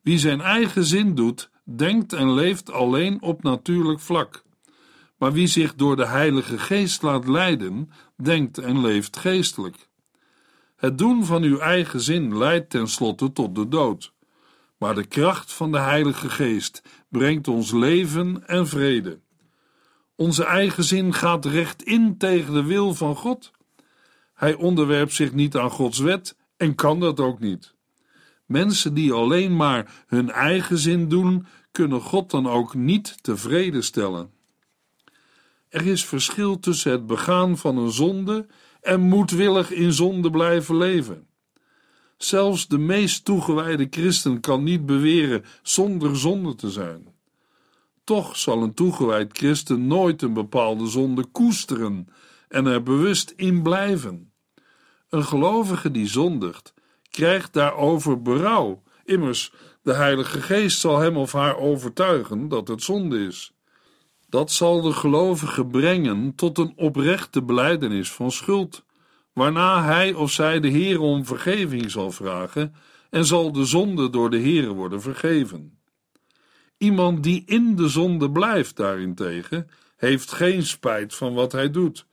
Wie 0.02 0.18
zijn 0.18 0.42
eigen 0.42 0.84
zin 0.84 1.16
doet, 1.16 1.50
denkt 1.64 2.14
en 2.14 2.34
leeft 2.34 2.72
alleen 2.72 3.22
op 3.22 3.44
natuurlijk 3.44 4.00
vlak. 4.00 4.44
Maar 5.18 5.34
wie 5.34 5.48
zich 5.48 5.76
door 5.76 5.96
de 5.96 6.08
Heilige 6.08 6.58
Geest 6.58 7.02
laat 7.02 7.28
leiden, 7.28 7.92
denkt 8.16 8.58
en 8.58 8.82
leeft 8.82 9.18
geestelijk. 9.18 9.90
Het 10.76 10.98
doen 10.98 11.26
van 11.26 11.44
uw 11.44 11.58
eigen 11.58 12.02
zin 12.02 12.38
leidt 12.38 12.70
tenslotte 12.70 13.32
tot 13.32 13.56
de 13.56 13.68
dood. 13.68 14.14
Maar 14.78 14.96
de 14.96 15.06
kracht 15.06 15.54
van 15.54 15.72
de 15.72 15.80
Heilige 15.80 16.30
Geest 16.30 16.82
brengt 17.10 17.48
ons 17.48 17.72
leven 17.72 18.48
en 18.48 18.68
vrede. 18.68 19.20
Onze 20.24 20.44
eigen 20.44 20.84
zin 20.84 21.14
gaat 21.14 21.46
recht 21.46 21.84
in 21.84 22.18
tegen 22.18 22.54
de 22.54 22.64
wil 22.64 22.94
van 22.94 23.16
God. 23.16 23.52
Hij 24.34 24.54
onderwerpt 24.54 25.14
zich 25.14 25.34
niet 25.34 25.56
aan 25.56 25.70
Gods 25.70 26.00
wet 26.00 26.38
en 26.58 26.76
kan 26.76 27.00
dat 27.00 27.20
ook 27.20 27.40
niet. 27.40 27.74
Mensen 28.46 28.94
die 28.94 29.14
alleen 29.14 29.56
maar 29.56 30.04
hun 30.08 30.32
eigen 30.32 30.78
zin 30.78 31.10
doen, 31.10 31.46
kunnen 31.72 32.02
God 32.02 32.32
dan 32.32 32.48
ook 32.48 32.74
niet 32.74 33.24
tevreden 33.24 33.84
stellen. 33.84 34.32
Er 35.70 35.88
is 35.88 36.06
verschil 36.06 36.60
tussen 36.60 36.92
het 36.92 37.08
begaan 37.08 37.58
van 37.58 37.78
een 37.78 37.92
zonde 37.92 38.46
en 38.82 39.00
moedwillig 39.00 39.72
in 39.72 39.94
zonde 39.94 40.30
blijven 40.30 40.78
leven. 40.78 41.28
Zelfs 42.18 42.68
de 42.68 42.78
meest 42.78 43.26
toegewijde 43.26 43.88
christen 43.90 44.40
kan 44.40 44.64
niet 44.64 44.86
beweren 44.86 45.46
zonder 45.62 46.18
zonde 46.18 46.56
te 46.56 46.70
zijn. 46.70 47.13
Toch 48.04 48.38
zal 48.38 48.64
een 48.64 48.74
toegewijd 48.74 49.38
christen 49.38 49.88
nooit 49.88 50.22
een 50.22 50.34
bepaalde 50.34 50.88
zonde 50.88 51.26
koesteren 51.26 52.08
en 52.48 52.66
er 52.66 52.84
bewust 52.84 53.34
in 53.36 53.62
blijven. 53.62 54.34
Een 55.10 55.24
gelovige 55.24 55.92
die 55.92 56.08
zondigt, 56.08 56.74
krijgt 57.10 57.54
daarover 57.54 58.22
berouw. 58.22 58.84
Immers, 59.04 59.54
de 59.82 59.94
Heilige 59.94 60.42
Geest 60.42 60.80
zal 60.80 61.00
hem 61.00 61.18
of 61.18 61.32
haar 61.32 61.58
overtuigen 61.58 62.48
dat 62.48 62.68
het 62.68 62.84
zonde 62.84 63.26
is. 63.26 63.54
Dat 64.30 64.52
zal 64.52 64.82
de 64.82 64.92
gelovige 64.92 65.66
brengen 65.66 66.36
tot 66.36 66.58
een 66.58 66.74
oprechte 66.76 67.44
belijdenis 67.44 68.12
van 68.12 68.32
schuld, 68.32 68.86
waarna 69.34 69.84
hij 69.84 70.14
of 70.14 70.32
zij 70.32 70.60
de 70.60 70.68
Heer 70.68 71.00
om 71.00 71.26
vergeving 71.26 71.92
zal 71.92 72.12
vragen 72.12 72.76
en 73.10 73.26
zal 73.26 73.52
de 73.52 73.66
zonde 73.66 74.10
door 74.10 74.30
de 74.30 74.38
Heer 74.38 74.70
worden 74.70 75.02
vergeven. 75.02 75.78
Iemand 76.84 77.24
die 77.24 77.44
in 77.46 77.76
de 77.76 77.88
zonde 77.88 78.32
blijft, 78.32 78.76
daarentegen, 78.76 79.70
heeft 79.98 80.32
geen 80.32 80.64
spijt 80.64 81.16
van 81.16 81.34
wat 81.34 81.52
hij 81.52 81.72
doet. 81.72 82.06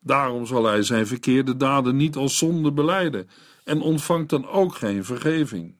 Daarom 0.00 0.46
zal 0.46 0.64
hij 0.64 0.82
zijn 0.82 1.06
verkeerde 1.06 1.56
daden 1.56 1.96
niet 1.96 2.16
als 2.16 2.38
zonde 2.38 2.72
beleiden 2.72 3.28
en 3.64 3.80
ontvangt 3.80 4.30
dan 4.30 4.48
ook 4.48 4.74
geen 4.74 5.04
vergeving. 5.04 5.74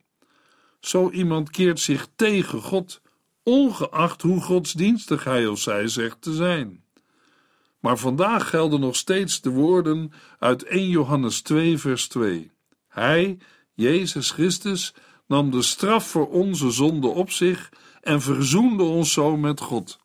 Zo 0.80 1.10
iemand 1.10 1.50
keert 1.50 1.80
zich 1.80 2.08
tegen 2.16 2.60
God, 2.60 3.00
ongeacht 3.42 4.22
hoe 4.22 4.40
godsdienstig 4.40 5.24
hij 5.24 5.46
of 5.46 5.58
zij 5.58 5.88
zegt 5.88 6.22
te 6.22 6.32
zijn. 6.32 6.84
Maar 7.80 7.98
vandaag 7.98 8.50
gelden 8.50 8.80
nog 8.80 8.96
steeds 8.96 9.40
de 9.40 9.50
woorden 9.50 10.12
uit 10.38 10.62
1 10.62 10.88
Johannes 10.88 11.40
2, 11.40 11.78
vers 11.78 12.08
2. 12.08 12.50
Hij, 12.88 13.38
Jezus 13.74 14.30
Christus, 14.30 14.94
nam 15.26 15.50
de 15.50 15.62
straf 15.62 16.06
voor 16.06 16.28
onze 16.28 16.70
zonde 16.70 17.06
op 17.06 17.30
zich 17.30 17.70
en 18.06 18.20
verzoende 18.20 18.82
ons 18.82 19.12
zo 19.12 19.36
met 19.36 19.60
God. 19.60 19.98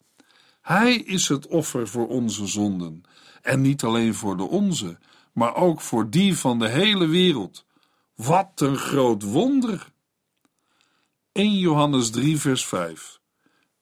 Hij 0.62 0.96
is 0.96 1.28
het 1.28 1.48
offer 1.48 1.88
voor 1.88 2.08
onze 2.08 2.48
zonden, 2.48 3.04
en 3.42 3.62
niet 3.62 3.84
alleen 3.84 4.14
voor 4.14 4.38
de 4.38 4.44
onze, 4.44 4.98
maar 5.34 5.56
ook 5.56 5.82
voor 5.82 6.10
die 6.10 6.38
van 6.38 6.60
de 6.60 6.68
hele 6.68 7.08
wereld. 7.08 7.66
Wat 8.16 8.52
een 8.56 8.78
groot 8.78 9.24
wonder! 9.24 9.92
1 11.32 11.58
Johannes 11.58 12.10
3, 12.10 12.38
vers 12.38 12.66
5. 12.66 13.20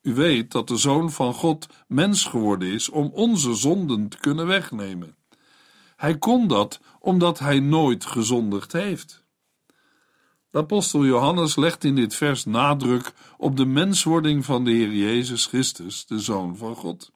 U 0.02 0.14
weet 0.14 0.52
dat 0.52 0.68
de 0.68 0.76
Zoon 0.76 1.10
van 1.10 1.34
God 1.34 1.66
mens 1.86 2.24
geworden 2.24 2.72
is 2.72 2.88
om 2.88 3.10
onze 3.12 3.54
zonden 3.54 4.08
te 4.08 4.18
kunnen 4.18 4.46
wegnemen. 4.46 5.16
Hij 5.96 6.18
kon 6.18 6.48
dat 6.48 6.80
omdat 6.98 7.38
hij 7.38 7.60
nooit 7.60 8.06
gezondigd 8.06 8.72
heeft. 8.72 9.19
De 10.50 10.58
apostel 10.58 11.04
Johannes 11.04 11.56
legt 11.56 11.84
in 11.84 11.94
dit 11.94 12.14
vers 12.14 12.44
nadruk 12.44 13.12
op 13.36 13.56
de 13.56 13.66
menswording 13.66 14.44
van 14.44 14.64
de 14.64 14.70
Heer 14.70 14.92
Jezus 14.92 15.46
Christus, 15.46 16.06
de 16.06 16.18
Zoon 16.18 16.56
van 16.56 16.74
God. 16.74 17.12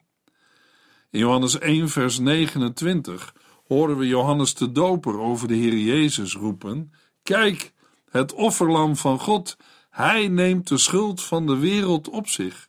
In 1.11 1.19
Johannes 1.19 1.59
1, 1.59 1.89
vers 1.89 2.19
29 2.19 3.35
horen 3.67 3.99
we 3.99 4.07
Johannes 4.07 4.55
de 4.55 4.73
Doper 4.73 5.19
over 5.19 5.49
de 5.49 5.55
Heer 5.55 5.79
Jezus 5.79 6.35
roepen: 6.35 6.93
Kijk, 7.23 7.73
het 8.11 8.33
offerlam 8.33 8.97
van 8.97 9.19
God, 9.19 9.57
hij 9.91 10.29
neemt 10.29 10.69
de 10.69 10.79
schuld 10.79 11.23
van 11.23 11.47
de 11.47 11.57
wereld 11.57 12.09
op 12.09 12.29
zich. 12.29 12.69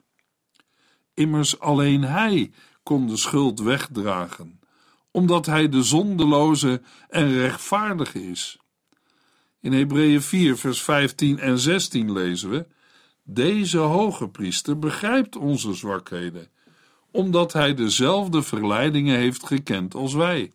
Immers 1.13 1.59
alleen 1.59 2.03
hij 2.03 2.51
kon 2.83 3.07
de 3.07 3.17
schuld 3.17 3.59
wegdragen, 3.59 4.59
omdat 5.11 5.45
hij 5.45 5.69
de 5.69 5.83
zondeloze 5.83 6.81
en 7.09 7.31
rechtvaardige 7.31 8.29
is. 8.29 8.59
In 9.65 9.73
Hebreeën 9.73 10.21
4, 10.21 10.57
vers 10.57 10.81
15 10.81 11.39
en 11.39 11.59
16 11.59 12.11
lezen 12.11 12.49
we: 12.49 12.65
Deze 13.23 13.77
hoge 13.77 14.29
priester 14.29 14.79
begrijpt 14.79 15.35
onze 15.35 15.73
zwakheden, 15.73 16.47
omdat 17.11 17.53
hij 17.53 17.73
dezelfde 17.73 18.41
verleidingen 18.41 19.17
heeft 19.17 19.45
gekend 19.45 19.95
als 19.95 20.13
wij. 20.13 20.51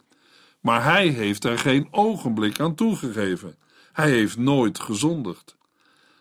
Maar 0.60 0.84
hij 0.84 1.08
heeft 1.08 1.44
er 1.44 1.58
geen 1.58 1.88
ogenblik 1.90 2.60
aan 2.60 2.74
toegegeven. 2.74 3.56
Hij 3.92 4.10
heeft 4.10 4.36
nooit 4.38 4.78
gezondigd. 4.78 5.56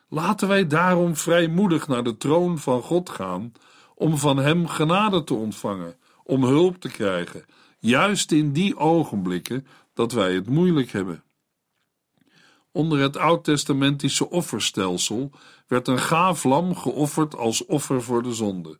Laten 0.07 0.47
wij 0.47 0.67
daarom 0.67 1.15
vrijmoedig 1.15 1.87
naar 1.87 2.03
de 2.03 2.17
troon 2.17 2.59
van 2.59 2.81
God 2.81 3.09
gaan, 3.09 3.51
om 3.95 4.17
van 4.17 4.37
Hem 4.37 4.67
genade 4.67 5.23
te 5.23 5.33
ontvangen, 5.33 5.95
om 6.23 6.43
hulp 6.43 6.81
te 6.81 6.89
krijgen, 6.89 7.45
juist 7.79 8.31
in 8.31 8.51
die 8.51 8.77
ogenblikken 8.77 9.67
dat 9.93 10.11
wij 10.11 10.33
het 10.33 10.49
moeilijk 10.49 10.91
hebben. 10.91 11.23
Onder 12.71 12.99
het 12.99 13.17
oud-testamentische 13.17 14.29
offerstelsel 14.29 15.31
werd 15.67 15.87
een 15.87 15.99
gaaf 15.99 16.43
lam 16.43 16.75
geofferd 16.75 17.35
als 17.35 17.65
offer 17.65 18.03
voor 18.03 18.23
de 18.23 18.33
zonde. 18.33 18.79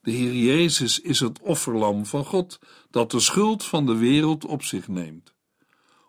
De 0.00 0.10
Heer 0.10 0.34
Jezus 0.34 1.00
is 1.00 1.20
het 1.20 1.40
offerlam 1.40 2.06
van 2.06 2.24
God 2.24 2.58
dat 2.90 3.10
de 3.10 3.20
schuld 3.20 3.64
van 3.64 3.86
de 3.86 3.96
wereld 3.96 4.44
op 4.44 4.62
zich 4.62 4.88
neemt. 4.88 5.34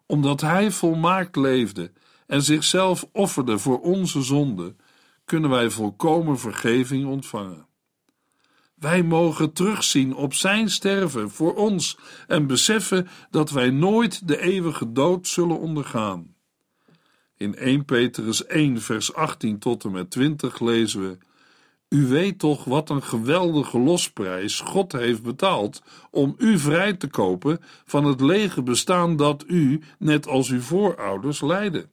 Omdat 0.06 0.42
Hij 0.42 0.72
volmaakt 0.72 1.36
leefde 1.36 1.92
en 2.28 2.44
zichzelf 2.44 3.08
offerde 3.12 3.58
voor 3.58 3.80
onze 3.80 4.22
zonde, 4.22 4.76
kunnen 5.26 5.50
wij 5.50 5.70
volkomen 5.70 6.40
vergeving 6.40 7.06
ontvangen. 7.06 7.68
Wij 8.76 9.04
mogen 9.04 9.54
terugzien 9.54 10.16
op 10.16 10.34
Zijn 10.34 10.70
sterven 10.70 11.32
voor 11.32 11.56
ons 11.56 11.98
en 12.28 12.48
beseffen 12.48 13.08
dat 13.30 13.52
wij 13.52 13.70
nooit 13.70 14.28
de 14.28 14.40
eeuwige 14.40 14.92
dood 14.92 15.28
zullen 15.28 15.60
ondergaan. 15.60 16.33
In 17.44 17.56
1 17.56 17.86
Petrus 17.86 18.46
1, 18.46 18.82
vers 18.82 19.14
18 19.14 19.60
tot 19.60 19.84
en 19.84 19.92
met 19.92 20.10
20 20.12 20.60
lezen 20.60 21.02
we: 21.02 21.18
U 21.90 22.08
weet 22.08 22.40
toch 22.40 22.64
wat 22.64 22.90
een 22.90 23.04
geweldige 23.04 23.80
losprijs 23.80 24.60
God 24.60 24.92
heeft 24.92 25.24
betaald 25.24 25.82
om 26.12 26.36
u 26.38 26.60
vrij 26.60 26.94
te 26.94 27.08
kopen 27.08 27.60
van 27.86 28.06
het 28.06 28.22
lege 28.22 28.64
bestaan 28.64 29.16
dat 29.16 29.44
u, 29.48 29.82
net 30.00 30.28
als 30.28 30.50
uw 30.50 30.62
voorouders, 30.62 31.42
leidde. 31.42 31.90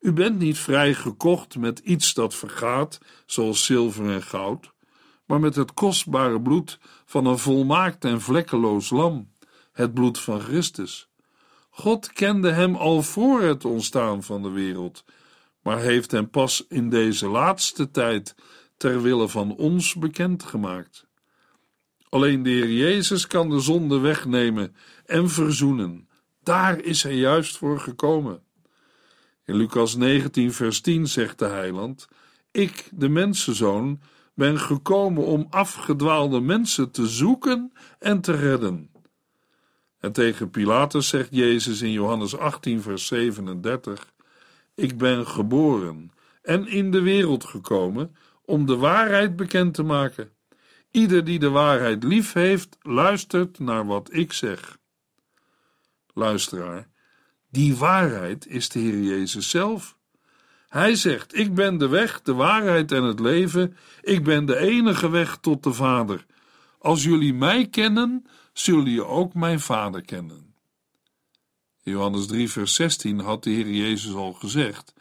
U 0.00 0.12
bent 0.12 0.38
niet 0.38 0.58
vrij 0.58 0.94
gekocht 0.94 1.56
met 1.56 1.78
iets 1.78 2.14
dat 2.14 2.34
vergaat, 2.34 2.98
zoals 3.26 3.64
zilver 3.64 4.10
en 4.10 4.22
goud, 4.22 4.72
maar 5.26 5.40
met 5.40 5.54
het 5.54 5.74
kostbare 5.74 6.40
bloed 6.40 6.78
van 7.04 7.26
een 7.26 7.38
volmaakt 7.38 8.04
en 8.04 8.20
vlekkeloos 8.20 8.90
lam, 8.90 9.32
het 9.72 9.94
bloed 9.94 10.18
van 10.18 10.40
Christus. 10.40 11.11
God 11.74 12.12
kende 12.12 12.50
hem 12.50 12.74
al 12.74 13.02
voor 13.02 13.42
het 13.42 13.64
ontstaan 13.64 14.22
van 14.22 14.42
de 14.42 14.50
wereld, 14.50 15.04
maar 15.62 15.78
heeft 15.78 16.10
hem 16.10 16.30
pas 16.30 16.64
in 16.68 16.90
deze 16.90 17.28
laatste 17.28 17.90
tijd 17.90 18.34
ter 18.76 19.02
wille 19.02 19.28
van 19.28 19.56
ons 19.56 19.94
bekendgemaakt. 19.94 21.06
Alleen 22.08 22.42
de 22.42 22.50
Heer 22.50 22.70
Jezus 22.72 23.26
kan 23.26 23.50
de 23.50 23.60
zonde 23.60 23.98
wegnemen 23.98 24.76
en 25.06 25.30
verzoenen. 25.30 26.08
Daar 26.42 26.80
is 26.80 27.02
hij 27.02 27.14
juist 27.14 27.56
voor 27.56 27.80
gekomen. 27.80 28.42
In 29.44 29.54
Lucas 29.56 29.94
19, 29.96 30.52
vers 30.52 30.80
10 30.80 31.06
zegt 31.06 31.38
de 31.38 31.46
heiland: 31.46 32.08
Ik, 32.50 32.88
de 32.94 33.08
mensenzoon, 33.08 34.00
ben 34.34 34.58
gekomen 34.58 35.24
om 35.24 35.46
afgedwaalde 35.50 36.40
mensen 36.40 36.90
te 36.90 37.06
zoeken 37.06 37.72
en 37.98 38.20
te 38.20 38.32
redden. 38.32 38.91
En 40.02 40.12
tegen 40.12 40.50
Pilatus 40.50 41.08
zegt 41.08 41.28
Jezus 41.30 41.82
in 41.82 41.92
Johannes 41.92 42.36
18, 42.36 42.82
vers 42.82 43.06
37: 43.06 44.12
Ik 44.74 44.98
ben 44.98 45.26
geboren 45.26 46.10
en 46.42 46.66
in 46.66 46.90
de 46.90 47.00
wereld 47.00 47.44
gekomen 47.44 48.16
om 48.44 48.66
de 48.66 48.76
waarheid 48.76 49.36
bekend 49.36 49.74
te 49.74 49.82
maken. 49.82 50.30
Ieder 50.90 51.24
die 51.24 51.38
de 51.38 51.50
waarheid 51.50 52.04
lief 52.04 52.32
heeft, 52.32 52.78
luistert 52.80 53.58
naar 53.58 53.86
wat 53.86 54.08
ik 54.12 54.32
zeg. 54.32 54.78
Luisteraar, 56.14 56.88
die 57.50 57.76
waarheid 57.76 58.46
is 58.46 58.68
de 58.68 58.78
Heer 58.78 59.02
Jezus 59.02 59.50
zelf. 59.50 59.96
Hij 60.68 60.94
zegt: 60.94 61.36
Ik 61.36 61.54
ben 61.54 61.78
de 61.78 61.88
weg, 61.88 62.22
de 62.22 62.34
waarheid 62.34 62.92
en 62.92 63.02
het 63.02 63.20
leven. 63.20 63.76
Ik 64.00 64.24
ben 64.24 64.46
de 64.46 64.56
enige 64.56 65.08
weg 65.10 65.36
tot 65.36 65.62
de 65.62 65.72
Vader. 65.72 66.26
Als 66.78 67.04
jullie 67.04 67.34
mij 67.34 67.68
kennen, 67.68 68.26
zullen 68.52 68.84
jullie 68.84 69.04
ook 69.04 69.34
mijn 69.34 69.60
Vader 69.60 70.02
kennen. 70.02 70.54
Johannes 71.82 72.26
3, 72.26 72.50
vers 72.50 72.74
16 72.74 73.18
had 73.20 73.42
de 73.44 73.50
Heer 73.50 73.70
Jezus 73.70 74.14
al 74.14 74.32
gezegd: 74.32 74.94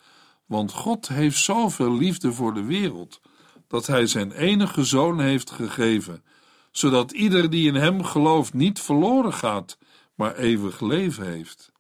Want 0.45 0.71
God 0.71 1.07
heeft 1.07 1.37
zoveel 1.37 1.97
liefde 1.97 2.33
voor 2.33 2.53
de 2.53 2.63
wereld, 2.63 3.21
dat 3.67 3.87
Hij 3.87 4.07
zijn 4.07 4.31
enige 4.31 4.83
zoon 4.83 5.19
heeft 5.19 5.51
gegeven, 5.51 6.23
zodat 6.71 7.11
ieder 7.11 7.49
die 7.49 7.67
in 7.67 7.75
Hem 7.75 8.03
gelooft 8.03 8.53
niet 8.53 8.79
verloren 8.79 9.33
gaat, 9.33 9.77
maar 10.15 10.35
eeuwig 10.35 10.79
leven 10.79 11.25
heeft. 11.25 11.71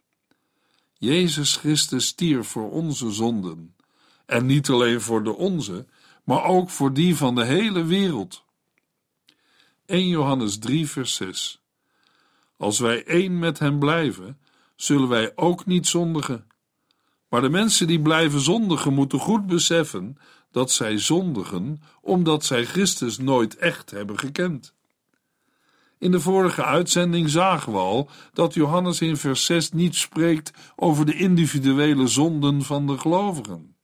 Jezus 0.93 1.55
Christus 1.55 2.05
stierf 2.05 2.47
voor 2.47 2.71
onze 2.71 3.11
zonden, 3.11 3.75
en 4.25 4.45
niet 4.45 4.69
alleen 4.69 5.01
voor 5.01 5.23
de 5.23 5.35
onze, 5.35 5.85
maar 6.23 6.43
ook 6.43 6.69
voor 6.69 6.93
die 6.93 7.15
van 7.15 7.35
de 7.35 7.45
hele 7.45 7.83
wereld. 7.83 8.43
1 9.85 10.07
Johannes 10.07 10.59
3, 10.59 10.89
vers 10.89 11.15
6. 11.15 11.60
Als 12.61 12.79
wij 12.79 13.03
één 13.05 13.39
met 13.39 13.59
Hem 13.59 13.79
blijven, 13.79 14.37
zullen 14.75 15.07
wij 15.07 15.31
ook 15.35 15.65
niet 15.65 15.87
zondigen. 15.87 16.47
Maar 17.29 17.41
de 17.41 17.49
mensen 17.49 17.87
die 17.87 18.01
blijven 18.01 18.39
zondigen 18.39 18.93
moeten 18.93 19.19
goed 19.19 19.47
beseffen 19.47 20.17
dat 20.51 20.71
zij 20.71 20.97
zondigen 20.97 21.81
omdat 22.01 22.45
zij 22.45 22.65
Christus 22.65 23.17
nooit 23.17 23.55
echt 23.55 23.91
hebben 23.91 24.19
gekend. 24.19 24.73
In 25.97 26.11
de 26.11 26.19
vorige 26.19 26.63
uitzending 26.63 27.29
zagen 27.29 27.71
we 27.71 27.77
al 27.77 28.09
dat 28.33 28.53
Johannes 28.53 29.01
in 29.01 29.17
vers 29.17 29.45
6 29.45 29.71
niet 29.71 29.95
spreekt 29.95 30.51
over 30.75 31.05
de 31.05 31.15
individuele 31.15 32.07
zonden 32.07 32.61
van 32.61 32.87
de 32.87 32.97
gelovigen. 32.97 33.75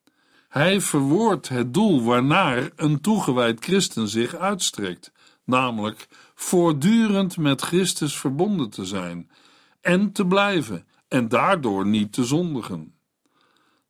Hij 0.49 0.81
verwoordt 0.81 1.49
het 1.49 1.73
doel 1.73 2.03
waarnaar 2.03 2.69
een 2.75 3.01
toegewijd 3.01 3.63
christen 3.63 4.07
zich 4.07 4.35
uitstrekt, 4.35 5.11
namelijk 5.43 6.07
voortdurend 6.39 7.37
met 7.37 7.61
Christus 7.61 8.17
verbonden 8.17 8.69
te 8.69 8.85
zijn 8.85 9.29
en 9.81 10.11
te 10.11 10.25
blijven 10.25 10.87
en 11.07 11.27
daardoor 11.27 11.85
niet 11.85 12.13
te 12.13 12.25
zondigen. 12.25 12.95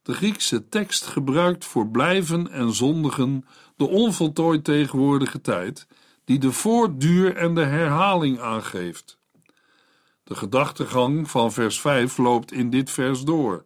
De 0.01 0.13
Griekse 0.13 0.69
tekst 0.69 1.05
gebruikt 1.05 1.65
voor 1.65 1.87
blijven 1.87 2.51
en 2.51 2.73
zondigen 2.73 3.45
de 3.75 3.87
onvoltooid 3.87 4.63
tegenwoordige 4.63 5.41
tijd, 5.41 5.87
die 6.23 6.39
de 6.39 6.51
voortduur 6.51 7.35
en 7.35 7.55
de 7.55 7.63
herhaling 7.63 8.39
aangeeft. 8.39 9.19
De 10.23 10.35
gedachtegang 10.35 11.29
van 11.29 11.51
vers 11.51 11.79
5 11.81 12.17
loopt 12.17 12.51
in 12.51 12.69
dit 12.69 12.91
vers 12.91 13.23
door. 13.23 13.65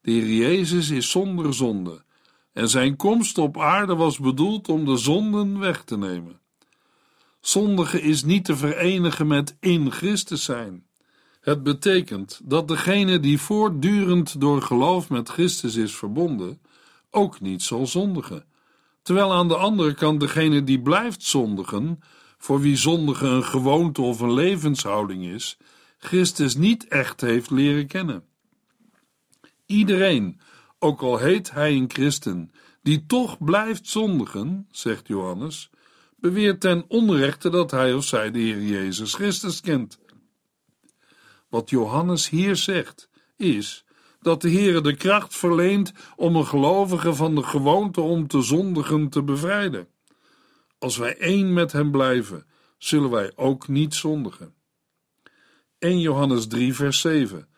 De 0.00 0.10
Heer 0.10 0.26
Jezus 0.26 0.90
is 0.90 1.10
zonder 1.10 1.54
zonde, 1.54 2.04
en 2.52 2.68
zijn 2.68 2.96
komst 2.96 3.38
op 3.38 3.58
aarde 3.58 3.94
was 3.94 4.18
bedoeld 4.18 4.68
om 4.68 4.84
de 4.84 4.96
zonden 4.96 5.58
weg 5.58 5.84
te 5.84 5.98
nemen. 5.98 6.40
Zondigen 7.40 8.02
is 8.02 8.24
niet 8.24 8.44
te 8.44 8.56
verenigen 8.56 9.26
met 9.26 9.56
in 9.60 9.92
Christus 9.92 10.44
zijn. 10.44 10.86
Het 11.40 11.62
betekent 11.62 12.40
dat 12.44 12.68
degene 12.68 13.20
die 13.20 13.40
voortdurend 13.40 14.40
door 14.40 14.62
geloof 14.62 15.10
met 15.10 15.28
Christus 15.28 15.76
is 15.76 15.96
verbonden, 15.96 16.60
ook 17.10 17.40
niet 17.40 17.62
zal 17.62 17.86
zondigen. 17.86 18.44
Terwijl 19.02 19.32
aan 19.32 19.48
de 19.48 19.56
andere 19.56 19.94
kant 19.94 20.20
degene 20.20 20.64
die 20.64 20.80
blijft 20.80 21.22
zondigen, 21.22 22.00
voor 22.38 22.60
wie 22.60 22.76
zondigen 22.76 23.28
een 23.28 23.44
gewoonte 23.44 24.02
of 24.02 24.20
een 24.20 24.32
levenshouding 24.32 25.24
is, 25.24 25.58
Christus 25.98 26.56
niet 26.56 26.88
echt 26.88 27.20
heeft 27.20 27.50
leren 27.50 27.86
kennen. 27.86 28.24
Iedereen, 29.66 30.40
ook 30.78 31.00
al 31.00 31.18
heet 31.18 31.50
hij 31.50 31.72
een 31.72 31.90
christen, 31.90 32.50
die 32.82 33.06
toch 33.06 33.44
blijft 33.44 33.88
zondigen, 33.88 34.66
zegt 34.70 35.08
Johannes, 35.08 35.70
beweert 36.20 36.60
ten 36.60 36.84
onrechte 36.88 37.50
dat 37.50 37.70
hij 37.70 37.94
of 37.94 38.04
zij 38.04 38.30
de 38.30 38.38
Heer 38.38 38.62
Jezus 38.62 39.14
Christus 39.14 39.60
kent. 39.60 39.98
Wat 41.48 41.70
Johannes 41.70 42.28
hier 42.28 42.56
zegt, 42.56 43.10
is 43.36 43.84
dat 44.20 44.40
de 44.42 44.50
Heere 44.50 44.80
de 44.80 44.96
kracht 44.96 45.36
verleent 45.36 45.92
om 46.16 46.36
een 46.36 46.46
gelovige 46.46 47.14
van 47.14 47.34
de 47.34 47.42
gewoonte 47.42 48.00
om 48.00 48.26
te 48.26 48.42
zondigen 48.42 49.08
te 49.08 49.22
bevrijden. 49.22 49.88
Als 50.78 50.96
wij 50.96 51.16
één 51.16 51.52
met 51.52 51.72
hem 51.72 51.90
blijven, 51.90 52.46
zullen 52.78 53.10
wij 53.10 53.32
ook 53.36 53.68
niet 53.68 53.94
zondigen. 53.94 54.54
1 55.78 56.00
Johannes 56.00 56.46
3, 56.46 56.74
vers 56.74 57.00
7. 57.00 57.48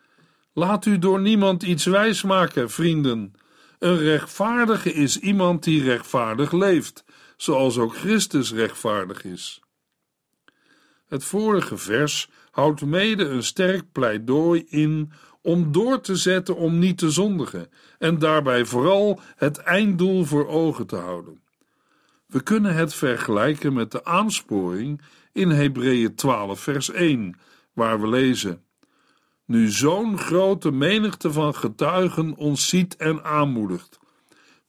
Laat 0.53 0.85
u 0.85 0.99
door 0.99 1.21
niemand 1.21 1.63
iets 1.63 1.85
wijsmaken, 1.85 2.69
vrienden. 2.69 3.33
Een 3.79 3.97
rechtvaardige 3.97 4.93
is 4.93 5.19
iemand 5.19 5.63
die 5.63 5.83
rechtvaardig 5.83 6.51
leeft, 6.51 7.03
zoals 7.43 7.77
ook 7.77 7.95
Christus 7.95 8.53
rechtvaardig 8.53 9.23
is. 9.23 9.61
Het 11.07 11.23
vorige 11.23 11.77
vers 11.77 12.29
houdt 12.51 12.85
mede 12.85 13.25
een 13.25 13.43
sterk 13.43 13.91
pleidooi 13.91 14.65
in 14.67 15.11
om 15.41 15.71
door 15.71 16.01
te 16.01 16.15
zetten 16.15 16.55
om 16.55 16.79
niet 16.79 16.97
te 16.97 17.11
zondigen 17.11 17.69
en 17.99 18.19
daarbij 18.19 18.65
vooral 18.65 19.19
het 19.35 19.57
einddoel 19.57 20.25
voor 20.25 20.47
ogen 20.47 20.87
te 20.87 20.95
houden. 20.95 21.41
We 22.25 22.43
kunnen 22.43 22.75
het 22.75 22.93
vergelijken 22.93 23.73
met 23.73 23.91
de 23.91 24.05
aansporing 24.05 25.01
in 25.31 25.49
Hebreeën 25.49 26.15
12 26.15 26.59
vers 26.59 26.89
1, 26.89 27.39
waar 27.73 28.01
we 28.01 28.07
lezen: 28.07 28.63
Nu 29.45 29.69
zo'n 29.69 30.17
grote 30.17 30.71
menigte 30.71 31.31
van 31.31 31.55
getuigen 31.55 32.35
ons 32.35 32.67
ziet 32.67 32.95
en 32.95 33.23
aanmoedigt, 33.23 33.99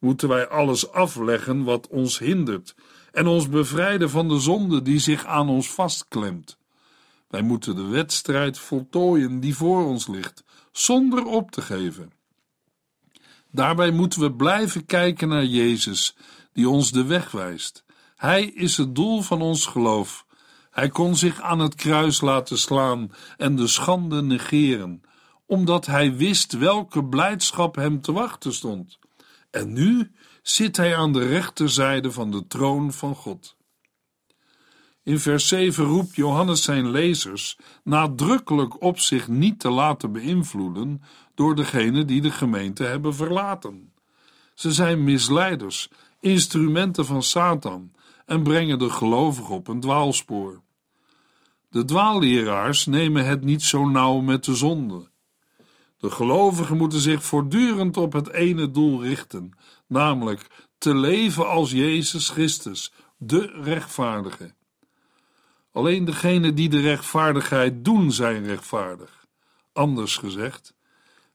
moeten 0.04 0.28
wij 0.28 0.48
alles 0.48 0.90
afleggen 0.90 1.64
wat 1.64 1.88
ons 1.88 2.18
hindert 2.18 2.74
en 3.12 3.26
ons 3.26 3.48
bevrijden 3.48 4.10
van 4.10 4.28
de 4.28 4.38
zonde 4.38 4.82
die 4.82 4.98
zich 4.98 5.24
aan 5.24 5.48
ons 5.48 5.70
vastklemt. 5.70 6.58
Wij 7.28 7.42
moeten 7.42 7.76
de 7.76 7.86
wedstrijd 7.86 8.58
voltooien 8.58 9.40
die 9.40 9.56
voor 9.56 9.84
ons 9.86 10.06
ligt, 10.06 10.44
zonder 10.72 11.24
op 11.24 11.50
te 11.50 11.62
geven. 11.62 12.12
Daarbij 13.50 13.90
moeten 13.90 14.20
we 14.20 14.32
blijven 14.32 14.86
kijken 14.86 15.28
naar 15.28 15.44
Jezus, 15.44 16.16
die 16.52 16.68
ons 16.68 16.92
de 16.92 17.04
weg 17.04 17.30
wijst. 17.30 17.84
Hij 18.16 18.44
is 18.44 18.76
het 18.76 18.94
doel 18.94 19.22
van 19.22 19.42
ons 19.42 19.66
geloof. 19.66 20.26
Hij 20.70 20.88
kon 20.88 21.16
zich 21.16 21.40
aan 21.40 21.58
het 21.58 21.74
kruis 21.74 22.20
laten 22.20 22.58
slaan 22.58 23.12
en 23.36 23.56
de 23.56 23.66
schande 23.66 24.22
negeren, 24.22 25.02
omdat 25.46 25.86
hij 25.86 26.16
wist 26.16 26.52
welke 26.52 27.04
blijdschap 27.04 27.74
hem 27.74 28.00
te 28.00 28.12
wachten 28.12 28.52
stond. 28.54 28.98
En 29.54 29.72
nu 29.72 30.10
zit 30.42 30.76
hij 30.76 30.96
aan 30.96 31.12
de 31.12 31.26
rechterzijde 31.26 32.12
van 32.12 32.30
de 32.30 32.46
troon 32.46 32.92
van 32.92 33.14
God. 33.14 33.56
In 35.02 35.18
vers 35.18 35.48
7 35.48 35.84
roept 35.84 36.14
Johannes 36.14 36.62
zijn 36.62 36.90
lezers 36.90 37.58
nadrukkelijk 37.84 38.82
op 38.82 38.98
zich 38.98 39.28
niet 39.28 39.60
te 39.60 39.70
laten 39.70 40.12
beïnvloeden 40.12 41.02
door 41.34 41.54
degene 41.54 42.04
die 42.04 42.20
de 42.20 42.30
gemeente 42.30 42.84
hebben 42.84 43.14
verlaten. 43.14 43.92
Ze 44.54 44.72
zijn 44.72 45.04
misleiders, 45.04 45.88
instrumenten 46.20 47.06
van 47.06 47.22
Satan 47.22 47.92
en 48.26 48.42
brengen 48.42 48.78
de 48.78 48.90
gelovigen 48.90 49.54
op 49.54 49.68
een 49.68 49.80
dwaalspoor. 49.80 50.62
De 51.68 51.84
dwaalleraars 51.84 52.86
nemen 52.86 53.26
het 53.26 53.44
niet 53.44 53.62
zo 53.62 53.88
nauw 53.88 54.20
met 54.20 54.44
de 54.44 54.54
zonde. 54.54 55.12
De 56.04 56.10
gelovigen 56.10 56.76
moeten 56.76 57.00
zich 57.00 57.24
voortdurend 57.24 57.96
op 57.96 58.12
het 58.12 58.30
ene 58.30 58.70
doel 58.70 59.02
richten, 59.02 59.52
namelijk 59.86 60.46
te 60.78 60.94
leven 60.94 61.48
als 61.48 61.70
Jezus 61.70 62.28
Christus, 62.28 62.92
de 63.16 63.60
rechtvaardige. 63.62 64.54
Alleen 65.72 66.04
degenen 66.04 66.54
die 66.54 66.68
de 66.68 66.80
rechtvaardigheid 66.80 67.84
doen 67.84 68.12
zijn 68.12 68.44
rechtvaardig. 68.44 69.26
Anders 69.72 70.16
gezegd, 70.16 70.74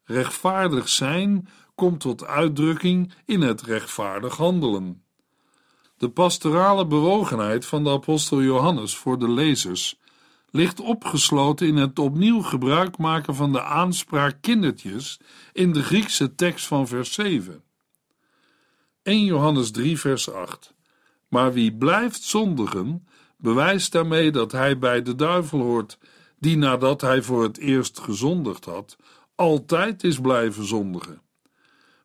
rechtvaardig 0.04 0.90
zijn 0.90 1.48
komt 1.76 2.00
tot 2.00 2.26
uitdrukking 2.26 3.14
in 3.26 3.42
het 3.42 3.62
rechtvaardig 3.62 4.38
handelen. 4.38 5.04
De 5.98 6.10
pastorale 6.10 6.88
bewogenheid 6.88 7.66
van 7.66 7.84
de 7.84 7.90
apostel 7.90 8.42
Johannes 8.42 8.96
voor 8.96 9.20
de 9.20 9.30
lezers 9.30 10.00
ligt 10.52 10.80
opgesloten 10.80 11.68
in 11.68 11.76
het 11.76 12.00
opnieuw 12.00 12.42
gebruik 12.42 12.98
maken 12.98 13.36
van 13.36 13.52
de 13.52 13.64
aanspraak 13.64 14.38
kindertjes 14.42 15.20
in 15.54 15.74
de 15.74 15.84
Griekse 15.84 16.36
tekst 16.36 16.68
van 16.68 16.88
vers 16.88 17.14
7. 17.14 17.64
1 19.04 19.26
Johannes 19.26 19.72
3 19.72 20.00
vers 20.00 20.32
8 20.32 20.74
Maar 21.28 21.54
wie 21.54 21.74
blijft 21.74 22.24
zondigen, 22.24 23.08
bewijst 23.38 23.92
daarmee 23.92 24.32
dat 24.32 24.52
hij 24.52 24.78
bij 24.78 25.02
de 25.02 25.16
duivel 25.16 25.60
hoort, 25.60 25.98
die 26.40 26.58
nadat 26.58 27.02
hij 27.02 27.22
voor 27.22 27.44
het 27.44 27.58
eerst 27.58 28.00
gezondigd 28.00 28.66
had, 28.66 28.98
altijd 29.36 30.04
is 30.04 30.20
blijven 30.20 30.66
zondigen. 30.66 31.22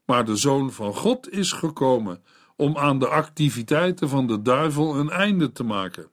Maar 0.04 0.24
de 0.24 0.36
Zoon 0.36 0.72
van 0.72 0.94
God 0.94 1.30
is 1.30 1.52
gekomen 1.52 2.22
om 2.56 2.76
aan 2.76 2.98
de 2.98 3.08
activiteiten 3.08 4.08
van 4.08 4.26
de 4.26 4.42
duivel 4.42 4.96
een 4.96 5.10
einde 5.10 5.52
te 5.52 5.64
maken. 5.64 6.08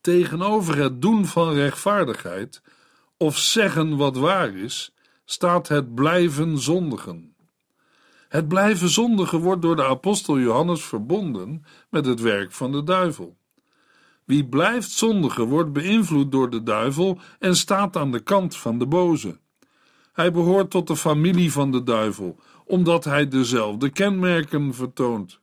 Tegenover 0.00 0.76
het 0.76 1.02
doen 1.02 1.26
van 1.26 1.52
rechtvaardigheid 1.52 2.62
of 3.16 3.38
zeggen 3.38 3.96
wat 3.96 4.16
waar 4.16 4.54
is, 4.54 4.94
staat 5.24 5.68
het 5.68 5.94
blijven 5.94 6.58
zondigen. 6.58 7.34
Het 8.28 8.48
blijven 8.48 8.88
zondigen 8.88 9.38
wordt 9.38 9.62
door 9.62 9.76
de 9.76 9.84
apostel 9.84 10.38
Johannes 10.38 10.84
verbonden 10.84 11.64
met 11.90 12.06
het 12.06 12.20
werk 12.20 12.52
van 12.52 12.72
de 12.72 12.82
duivel. 12.82 13.36
Wie 14.24 14.44
blijft 14.44 14.90
zondigen 14.90 15.44
wordt 15.44 15.72
beïnvloed 15.72 16.32
door 16.32 16.50
de 16.50 16.62
duivel 16.62 17.18
en 17.38 17.56
staat 17.56 17.96
aan 17.96 18.12
de 18.12 18.20
kant 18.20 18.56
van 18.56 18.78
de 18.78 18.86
boze. 18.86 19.38
Hij 20.12 20.32
behoort 20.32 20.70
tot 20.70 20.86
de 20.86 20.96
familie 20.96 21.52
van 21.52 21.70
de 21.70 21.82
duivel, 21.82 22.40
omdat 22.64 23.04
hij 23.04 23.28
dezelfde 23.28 23.90
kenmerken 23.90 24.74
vertoont. 24.74 25.40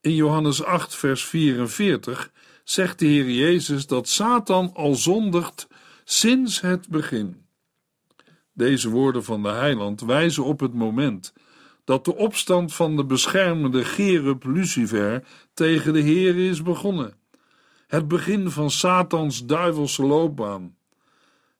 In 0.00 0.14
Johannes 0.14 0.62
8, 0.62 0.94
vers 0.94 1.24
44 1.24 2.30
zegt 2.70 2.98
de 2.98 3.06
Heer 3.06 3.30
Jezus 3.30 3.86
dat 3.86 4.08
Satan 4.08 4.70
al 4.74 4.94
zondigt 4.94 5.68
sinds 6.04 6.60
het 6.60 6.88
begin. 6.88 7.46
Deze 8.52 8.88
woorden 8.90 9.24
van 9.24 9.42
de 9.42 9.48
heiland 9.48 10.00
wijzen 10.00 10.44
op 10.44 10.60
het 10.60 10.74
moment 10.74 11.32
dat 11.84 12.04
de 12.04 12.16
opstand 12.16 12.74
van 12.74 12.96
de 12.96 13.04
beschermende 13.04 13.84
Gerub 13.84 14.44
Lucifer 14.44 15.24
tegen 15.54 15.92
de 15.92 16.00
Heer 16.00 16.36
is 16.36 16.62
begonnen. 16.62 17.14
Het 17.86 18.08
begin 18.08 18.50
van 18.50 18.70
Satans 18.70 19.46
duivelse 19.46 20.02
loopbaan. 20.02 20.76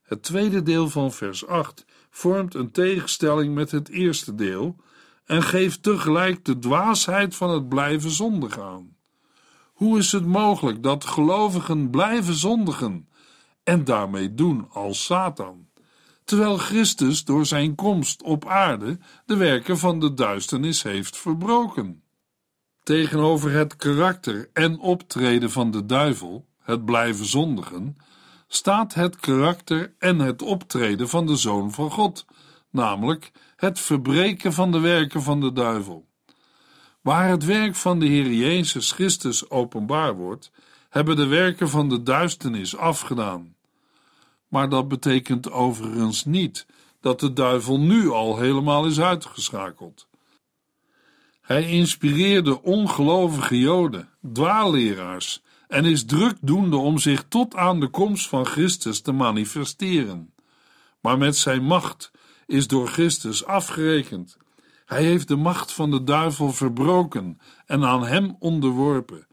Het 0.01 0.23
tweede 0.23 0.63
deel 0.63 0.89
van 0.89 1.11
vers 1.11 1.47
8 1.47 1.85
vormt 2.09 2.53
een 2.53 2.71
tegenstelling 2.71 3.53
met 3.53 3.71
het 3.71 3.89
eerste 3.89 4.35
deel 4.35 4.75
en 5.25 5.43
geeft 5.43 5.83
tegelijk 5.83 6.45
de 6.45 6.59
dwaasheid 6.59 7.35
van 7.35 7.49
het 7.49 7.69
blijven 7.69 8.11
zondigen 8.11 8.63
aan. 8.63 8.99
Hoe 9.81 9.97
is 9.97 10.11
het 10.11 10.25
mogelijk 10.25 10.83
dat 10.83 11.05
gelovigen 11.05 11.89
blijven 11.89 12.33
zondigen 12.33 13.09
en 13.63 13.83
daarmee 13.83 14.33
doen 14.33 14.67
als 14.69 15.05
Satan, 15.05 15.67
terwijl 16.23 16.57
Christus 16.57 17.23
door 17.23 17.45
zijn 17.45 17.75
komst 17.75 18.23
op 18.23 18.47
aarde 18.47 18.99
de 19.25 19.35
werken 19.35 19.77
van 19.77 19.99
de 19.99 20.13
duisternis 20.13 20.83
heeft 20.83 21.17
verbroken? 21.17 22.03
Tegenover 22.83 23.51
het 23.51 23.75
karakter 23.75 24.49
en 24.53 24.79
optreden 24.79 25.51
van 25.51 25.71
de 25.71 25.85
duivel, 25.85 26.47
het 26.59 26.85
blijven 26.85 27.25
zondigen, 27.25 27.97
staat 28.47 28.93
het 28.93 29.15
karakter 29.15 29.95
en 29.99 30.19
het 30.19 30.41
optreden 30.41 31.09
van 31.09 31.25
de 31.25 31.35
Zoon 31.35 31.71
van 31.71 31.91
God, 31.91 32.25
namelijk 32.69 33.31
het 33.55 33.79
verbreken 33.79 34.53
van 34.53 34.71
de 34.71 34.79
werken 34.79 35.21
van 35.21 35.39
de 35.39 35.53
duivel. 35.53 36.09
Waar 37.01 37.29
het 37.29 37.45
werk 37.45 37.75
van 37.75 37.99
de 37.99 38.05
Heer 38.05 38.31
Jezus 38.31 38.91
Christus 38.91 39.49
openbaar 39.49 40.15
wordt, 40.15 40.51
hebben 40.89 41.15
de 41.15 41.25
werken 41.25 41.69
van 41.69 41.89
de 41.89 42.03
duisternis 42.03 42.77
afgedaan. 42.77 43.55
Maar 44.47 44.69
dat 44.69 44.87
betekent 44.87 45.51
overigens 45.51 46.25
niet 46.25 46.65
dat 46.99 47.19
de 47.19 47.33
duivel 47.33 47.79
nu 47.79 48.09
al 48.09 48.39
helemaal 48.39 48.85
is 48.85 48.99
uitgeschakeld. 48.99 50.07
Hij 51.41 51.69
inspireerde 51.69 52.61
ongelovige 52.61 53.59
Joden, 53.59 54.09
dwaalleraars, 54.33 55.41
en 55.67 55.85
is 55.85 56.05
drukdoende 56.05 56.75
om 56.75 56.97
zich 56.97 57.23
tot 57.27 57.55
aan 57.55 57.79
de 57.79 57.87
komst 57.87 58.27
van 58.27 58.45
Christus 58.45 59.01
te 59.01 59.11
manifesteren. 59.11 60.33
Maar 60.99 61.17
met 61.17 61.37
zijn 61.37 61.63
macht 61.63 62.11
is 62.45 62.67
door 62.67 62.87
Christus 62.87 63.45
afgerekend. 63.45 64.37
Hij 64.91 65.03
heeft 65.03 65.27
de 65.27 65.35
macht 65.35 65.71
van 65.71 65.91
de 65.91 66.03
duivel 66.03 66.51
verbroken 66.51 67.39
en 67.65 67.83
aan 67.83 68.05
hem 68.05 68.35
onderworpen. 68.39 69.27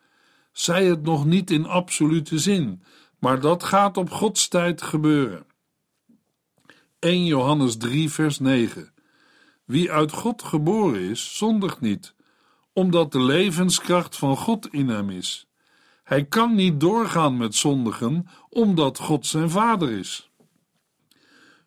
Zij 0.52 0.84
het 0.84 1.02
nog 1.02 1.24
niet 1.24 1.50
in 1.50 1.66
absolute 1.66 2.38
zin, 2.38 2.82
maar 3.18 3.40
dat 3.40 3.62
gaat 3.62 3.96
op 3.96 4.10
Gods 4.10 4.48
tijd 4.48 4.82
gebeuren. 4.82 5.46
1 6.98 7.24
Johannes 7.24 7.76
3, 7.76 8.10
vers 8.10 8.38
9. 8.38 8.92
Wie 9.64 9.92
uit 9.92 10.12
God 10.12 10.42
geboren 10.42 11.00
is, 11.00 11.36
zondigt 11.36 11.80
niet, 11.80 12.14
omdat 12.72 13.12
de 13.12 13.22
levenskracht 13.22 14.16
van 14.16 14.36
God 14.36 14.72
in 14.72 14.88
hem 14.88 15.10
is. 15.10 15.48
Hij 16.02 16.24
kan 16.24 16.54
niet 16.54 16.80
doorgaan 16.80 17.36
met 17.36 17.54
zondigen, 17.54 18.28
omdat 18.48 18.98
God 18.98 19.26
zijn 19.26 19.50
vader 19.50 19.90
is. 19.90 20.30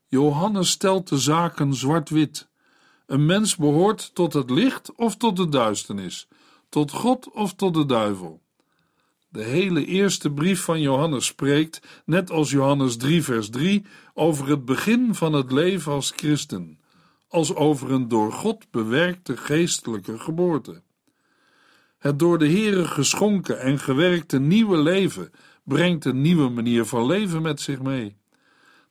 Johannes 0.07 0.69
stelt 0.69 1.07
de 1.07 1.17
zaken 1.17 1.73
zwart-wit. 1.73 2.50
Een 3.11 3.25
mens 3.25 3.55
behoort 3.55 4.15
tot 4.15 4.33
het 4.33 4.49
licht 4.49 4.95
of 4.95 5.15
tot 5.15 5.35
de 5.35 5.49
duisternis, 5.49 6.27
tot 6.69 6.91
God 6.91 7.31
of 7.31 7.53
tot 7.53 7.73
de 7.73 7.85
duivel. 7.85 8.41
De 9.29 9.43
hele 9.43 9.85
eerste 9.85 10.31
brief 10.31 10.61
van 10.63 10.81
Johannes 10.81 11.25
spreekt, 11.25 11.81
net 12.05 12.29
als 12.29 12.51
Johannes 12.51 12.97
3, 12.97 13.23
vers 13.23 13.49
3, 13.49 13.85
over 14.13 14.47
het 14.47 14.65
begin 14.65 15.15
van 15.15 15.33
het 15.33 15.51
leven 15.51 15.91
als 15.91 16.13
christen, 16.15 16.79
als 17.27 17.55
over 17.55 17.91
een 17.91 18.07
door 18.07 18.33
God 18.33 18.71
bewerkte 18.71 19.37
geestelijke 19.37 20.19
geboorte. 20.19 20.81
Het 21.97 22.19
door 22.19 22.37
de 22.37 22.47
Heere 22.47 22.85
geschonken 22.85 23.59
en 23.59 23.79
gewerkte 23.79 24.39
nieuwe 24.39 24.77
leven 24.77 25.31
brengt 25.63 26.05
een 26.05 26.21
nieuwe 26.21 26.49
manier 26.49 26.85
van 26.85 27.05
leven 27.05 27.41
met 27.41 27.61
zich 27.61 27.81
mee. 27.81 28.17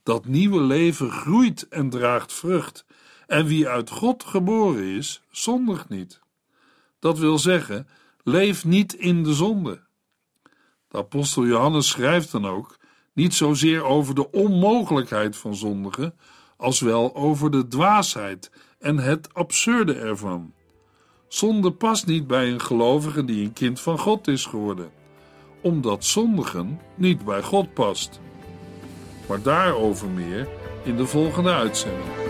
Dat 0.03 0.27
nieuwe 0.27 0.61
leven 0.61 1.11
groeit 1.11 1.69
en 1.69 1.91
draagt 1.91 2.33
vrucht, 2.33 2.85
en 3.31 3.47
wie 3.47 3.69
uit 3.69 3.91
God 3.91 4.25
geboren 4.25 4.85
is, 4.85 5.23
zondigt 5.31 5.89
niet. 5.89 6.21
Dat 6.99 7.19
wil 7.19 7.39
zeggen, 7.39 7.89
leef 8.23 8.65
niet 8.65 8.95
in 8.95 9.23
de 9.23 9.35
zonde. 9.35 9.81
De 10.89 10.99
apostel 10.99 11.47
Johannes 11.47 11.89
schrijft 11.89 12.33
dan 12.33 12.47
ook 12.47 12.77
niet 13.13 13.35
zozeer 13.35 13.83
over 13.83 14.15
de 14.15 14.31
onmogelijkheid 14.31 15.37
van 15.37 15.55
zondigen, 15.55 16.15
als 16.57 16.81
wel 16.81 17.15
over 17.15 17.51
de 17.51 17.69
dwaasheid 17.69 18.51
en 18.79 18.99
het 18.99 19.35
absurde 19.35 19.95
ervan. 19.95 20.53
Zonde 21.29 21.73
past 21.73 22.07
niet 22.07 22.27
bij 22.27 22.51
een 22.53 22.61
gelovige 22.61 23.25
die 23.25 23.45
een 23.45 23.53
kind 23.53 23.81
van 23.81 23.99
God 23.99 24.29
is 24.29 24.45
geworden, 24.45 24.91
omdat 25.63 26.05
zondigen 26.05 26.81
niet 26.95 27.25
bij 27.25 27.43
God 27.43 27.75
past. 27.75 28.21
Maar 29.29 29.43
daarover 29.43 30.09
meer 30.09 30.49
in 30.85 30.97
de 30.97 31.07
volgende 31.07 31.51
uitzending. 31.51 32.30